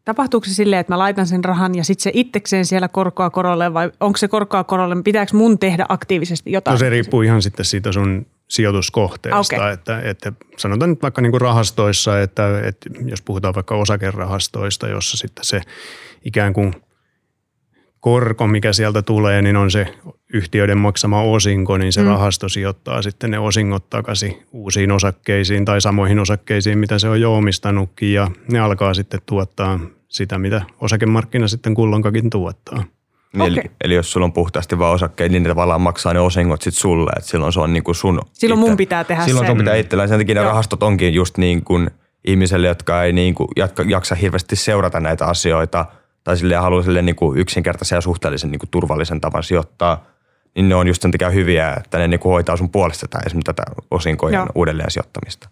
tapahtuuko 0.04 0.46
se 0.46 0.54
silleen, 0.54 0.80
että 0.80 0.92
mä 0.92 0.98
laitan 0.98 1.26
sen 1.26 1.44
rahan 1.44 1.74
ja 1.74 1.84
sitten 1.84 2.02
se 2.02 2.10
itsekseen 2.14 2.66
siellä 2.66 2.88
korkoa 2.88 3.30
korolle 3.30 3.74
vai 3.74 3.90
onko 4.00 4.16
se 4.16 4.28
korkoa 4.28 4.64
korolle, 4.64 5.02
pitääkö 5.02 5.36
mun 5.36 5.58
tehdä 5.58 5.86
aktiivisesti 5.88 6.52
jotain? 6.52 6.72
No 6.72 6.78
se 6.78 6.90
riippuu 6.90 7.22
ihan 7.22 7.42
sitten 7.42 7.64
siitä 7.64 7.92
sun 7.92 8.26
sijoituskohteesta, 8.48 9.56
Okei. 9.56 9.72
että, 9.72 10.00
että 10.00 10.32
sanotaan 10.56 10.90
nyt 10.90 11.02
vaikka 11.02 11.22
niin 11.22 11.30
kuin 11.30 11.40
rahastoissa, 11.40 12.22
että, 12.22 12.60
että 12.60 12.90
jos 13.06 13.22
puhutaan 13.22 13.54
vaikka 13.54 13.74
osakerahastoista, 13.74 14.88
jossa 14.88 15.16
sitten 15.16 15.44
se 15.44 15.60
ikään 16.24 16.52
kuin 16.52 16.74
korko, 18.00 18.46
mikä 18.46 18.72
sieltä 18.72 19.02
tulee, 19.02 19.42
niin 19.42 19.56
on 19.56 19.70
se 19.70 19.94
yhtiöiden 20.32 20.78
maksama 20.78 21.22
osinko, 21.22 21.78
niin 21.78 21.92
se 21.92 22.02
mm. 22.02 22.08
rahasto 22.08 22.48
sijoittaa 22.48 23.02
sitten 23.02 23.30
ne 23.30 23.38
osingot 23.38 23.90
takaisin 23.90 24.42
uusiin 24.52 24.92
osakkeisiin 24.92 25.64
tai 25.64 25.80
samoihin 25.80 26.18
osakkeisiin, 26.18 26.78
mitä 26.78 26.98
se 26.98 27.08
on 27.08 27.20
jo 27.20 27.36
omistanutkin 27.36 28.12
ja 28.12 28.30
ne 28.52 28.58
alkaa 28.58 28.94
sitten 28.94 29.20
tuottaa 29.26 29.80
sitä, 30.08 30.38
mitä 30.38 30.62
osakemarkkina 30.80 31.48
sitten 31.48 31.74
kulloinkakin 31.74 32.30
tuottaa. 32.30 32.84
Niin, 33.32 33.52
eli, 33.52 33.62
eli 33.84 33.94
jos 33.94 34.12
sulla 34.12 34.24
on 34.24 34.32
puhtaasti 34.32 34.78
vaan 34.78 34.92
osakkeet, 34.94 35.32
niin 35.32 35.42
ne 35.42 35.48
tavallaan 35.48 35.80
maksaa 35.80 36.12
ne 36.14 36.20
osingot 36.20 36.62
sit 36.62 36.74
sulle, 36.74 37.10
että 37.16 37.30
silloin 37.30 37.52
se 37.52 37.60
on 37.60 37.72
niin 37.72 37.84
kuin 37.84 37.94
sun. 37.94 38.20
Silloin 38.32 38.58
mun 38.58 38.68
itse- 38.68 38.76
pitää 38.76 39.04
tehdä 39.04 39.24
Silloin 39.24 39.46
se. 39.46 39.50
sun 39.50 39.58
pitää 39.58 39.74
itsellään. 39.76 40.08
Sen 40.08 40.18
takia 40.18 40.34
ne 40.34 40.40
Joo. 40.40 40.48
rahastot 40.50 40.82
onkin 40.82 41.14
just 41.14 41.38
niin 41.38 41.64
kuin 41.64 41.90
ihmiselle, 42.24 42.66
jotka 42.66 43.02
ei 43.02 43.12
niin 43.12 43.34
kuin 43.34 43.48
jatka, 43.56 43.82
jaksa 43.86 44.14
hirveästi 44.14 44.56
seurata 44.56 45.00
näitä 45.00 45.26
asioita 45.26 45.86
tai 46.24 46.36
silleen 46.36 46.60
haluaa 46.60 46.82
silleen 46.82 47.06
niin 47.06 47.16
kuin 47.16 47.38
yksinkertaisen 47.38 47.96
ja 47.96 48.00
suhteellisen 48.00 48.50
niin 48.50 48.58
kuin 48.58 48.70
turvallisen 48.70 49.20
tavan 49.20 49.42
sijoittaa, 49.42 50.04
niin 50.54 50.68
ne 50.68 50.74
on 50.74 50.88
just 50.88 51.02
sen 51.02 51.10
takia 51.10 51.30
hyviä, 51.30 51.74
että 51.76 51.98
ne 51.98 52.08
niin 52.08 52.20
kuin 52.20 52.32
hoitaa 52.32 52.56
sun 52.56 52.70
puolesta 52.70 53.08
tätä, 53.08 53.22
esimerkiksi 53.26 53.52
tätä 53.54 53.62
osinkojen 53.90 54.34
Joo. 54.34 54.46
uudelleen 54.54 54.90
sijoittamista. 54.90 55.48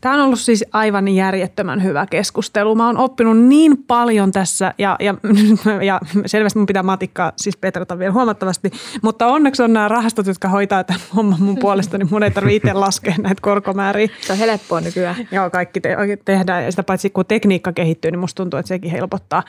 Tämä 0.00 0.14
on 0.14 0.20
ollut 0.20 0.40
siis 0.40 0.64
aivan 0.72 1.08
järjettömän 1.08 1.82
hyvä 1.82 2.06
keskustelu. 2.06 2.74
Mä 2.74 2.86
oon 2.86 2.98
oppinut 2.98 3.38
niin 3.38 3.84
paljon 3.86 4.32
tässä 4.32 4.74
ja, 4.78 4.96
ja, 5.00 5.14
ja 5.88 6.00
selvästi 6.26 6.58
mun 6.58 6.66
pitää 6.66 6.82
matikkaa 6.82 7.32
siis 7.36 7.56
petrata 7.56 7.98
vielä 7.98 8.12
huomattavasti. 8.12 8.70
Mutta 9.02 9.26
onneksi 9.26 9.62
on 9.62 9.72
nämä 9.72 9.88
rahastot, 9.88 10.26
jotka 10.26 10.48
hoitaa 10.48 10.84
tämän 10.84 11.02
homman 11.16 11.42
mun 11.42 11.58
puolesta, 11.58 11.98
niin 11.98 12.08
mun 12.10 12.22
ei 12.22 12.30
tarvitse 12.30 12.56
itse 12.56 12.72
laskea 12.88 13.14
näitä 13.18 13.42
korkomääriä. 13.42 14.08
Se 14.20 14.32
on 14.32 14.38
helppoa 14.38 14.80
nykyään. 14.80 15.16
Joo, 15.32 15.50
kaikki 15.50 15.80
te- 15.80 15.96
tehdään 16.24 16.64
ja 16.64 16.70
sitä 16.70 16.82
paitsi 16.82 17.10
kun 17.10 17.26
tekniikka 17.26 17.72
kehittyy, 17.72 18.10
niin 18.10 18.18
musta 18.18 18.36
tuntuu, 18.36 18.58
että 18.58 18.68
sekin 18.68 18.90
helpottaa. 18.90 19.42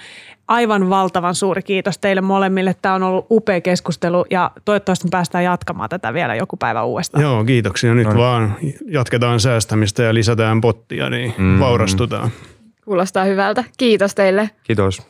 Aivan 0.47 0.89
valtavan 0.89 1.35
suuri 1.35 1.63
kiitos 1.63 1.97
teille 1.97 2.21
molemmille. 2.21 2.75
Tämä 2.81 2.95
on 2.95 3.03
ollut 3.03 3.27
upea 3.31 3.61
keskustelu 3.61 4.25
ja 4.29 4.51
toivottavasti 4.65 5.07
me 5.07 5.09
päästään 5.11 5.43
jatkamaan 5.43 5.89
tätä 5.89 6.13
vielä 6.13 6.35
joku 6.35 6.57
päivä 6.57 6.83
uudestaan. 6.83 7.23
Joo, 7.23 7.43
kiitoksia. 7.43 7.93
Nyt 7.95 8.07
vaan 8.07 8.55
jatketaan 8.87 9.39
säästämistä 9.39 10.03
ja 10.03 10.13
lisätään 10.19 10.61
pottia, 10.61 11.09
niin 11.09 11.33
mm. 11.37 11.59
vaurastutaan. 11.59 12.29
Kuulostaa 12.85 13.23
hyvältä. 13.23 13.63
Kiitos 13.77 14.15
teille. 14.15 14.49
Kiitos. 14.63 15.01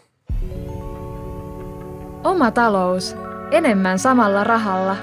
Oma 2.23 2.51
talous. 2.51 3.15
Enemmän 3.51 3.99
samalla 3.99 4.43
rahalla. 4.43 4.95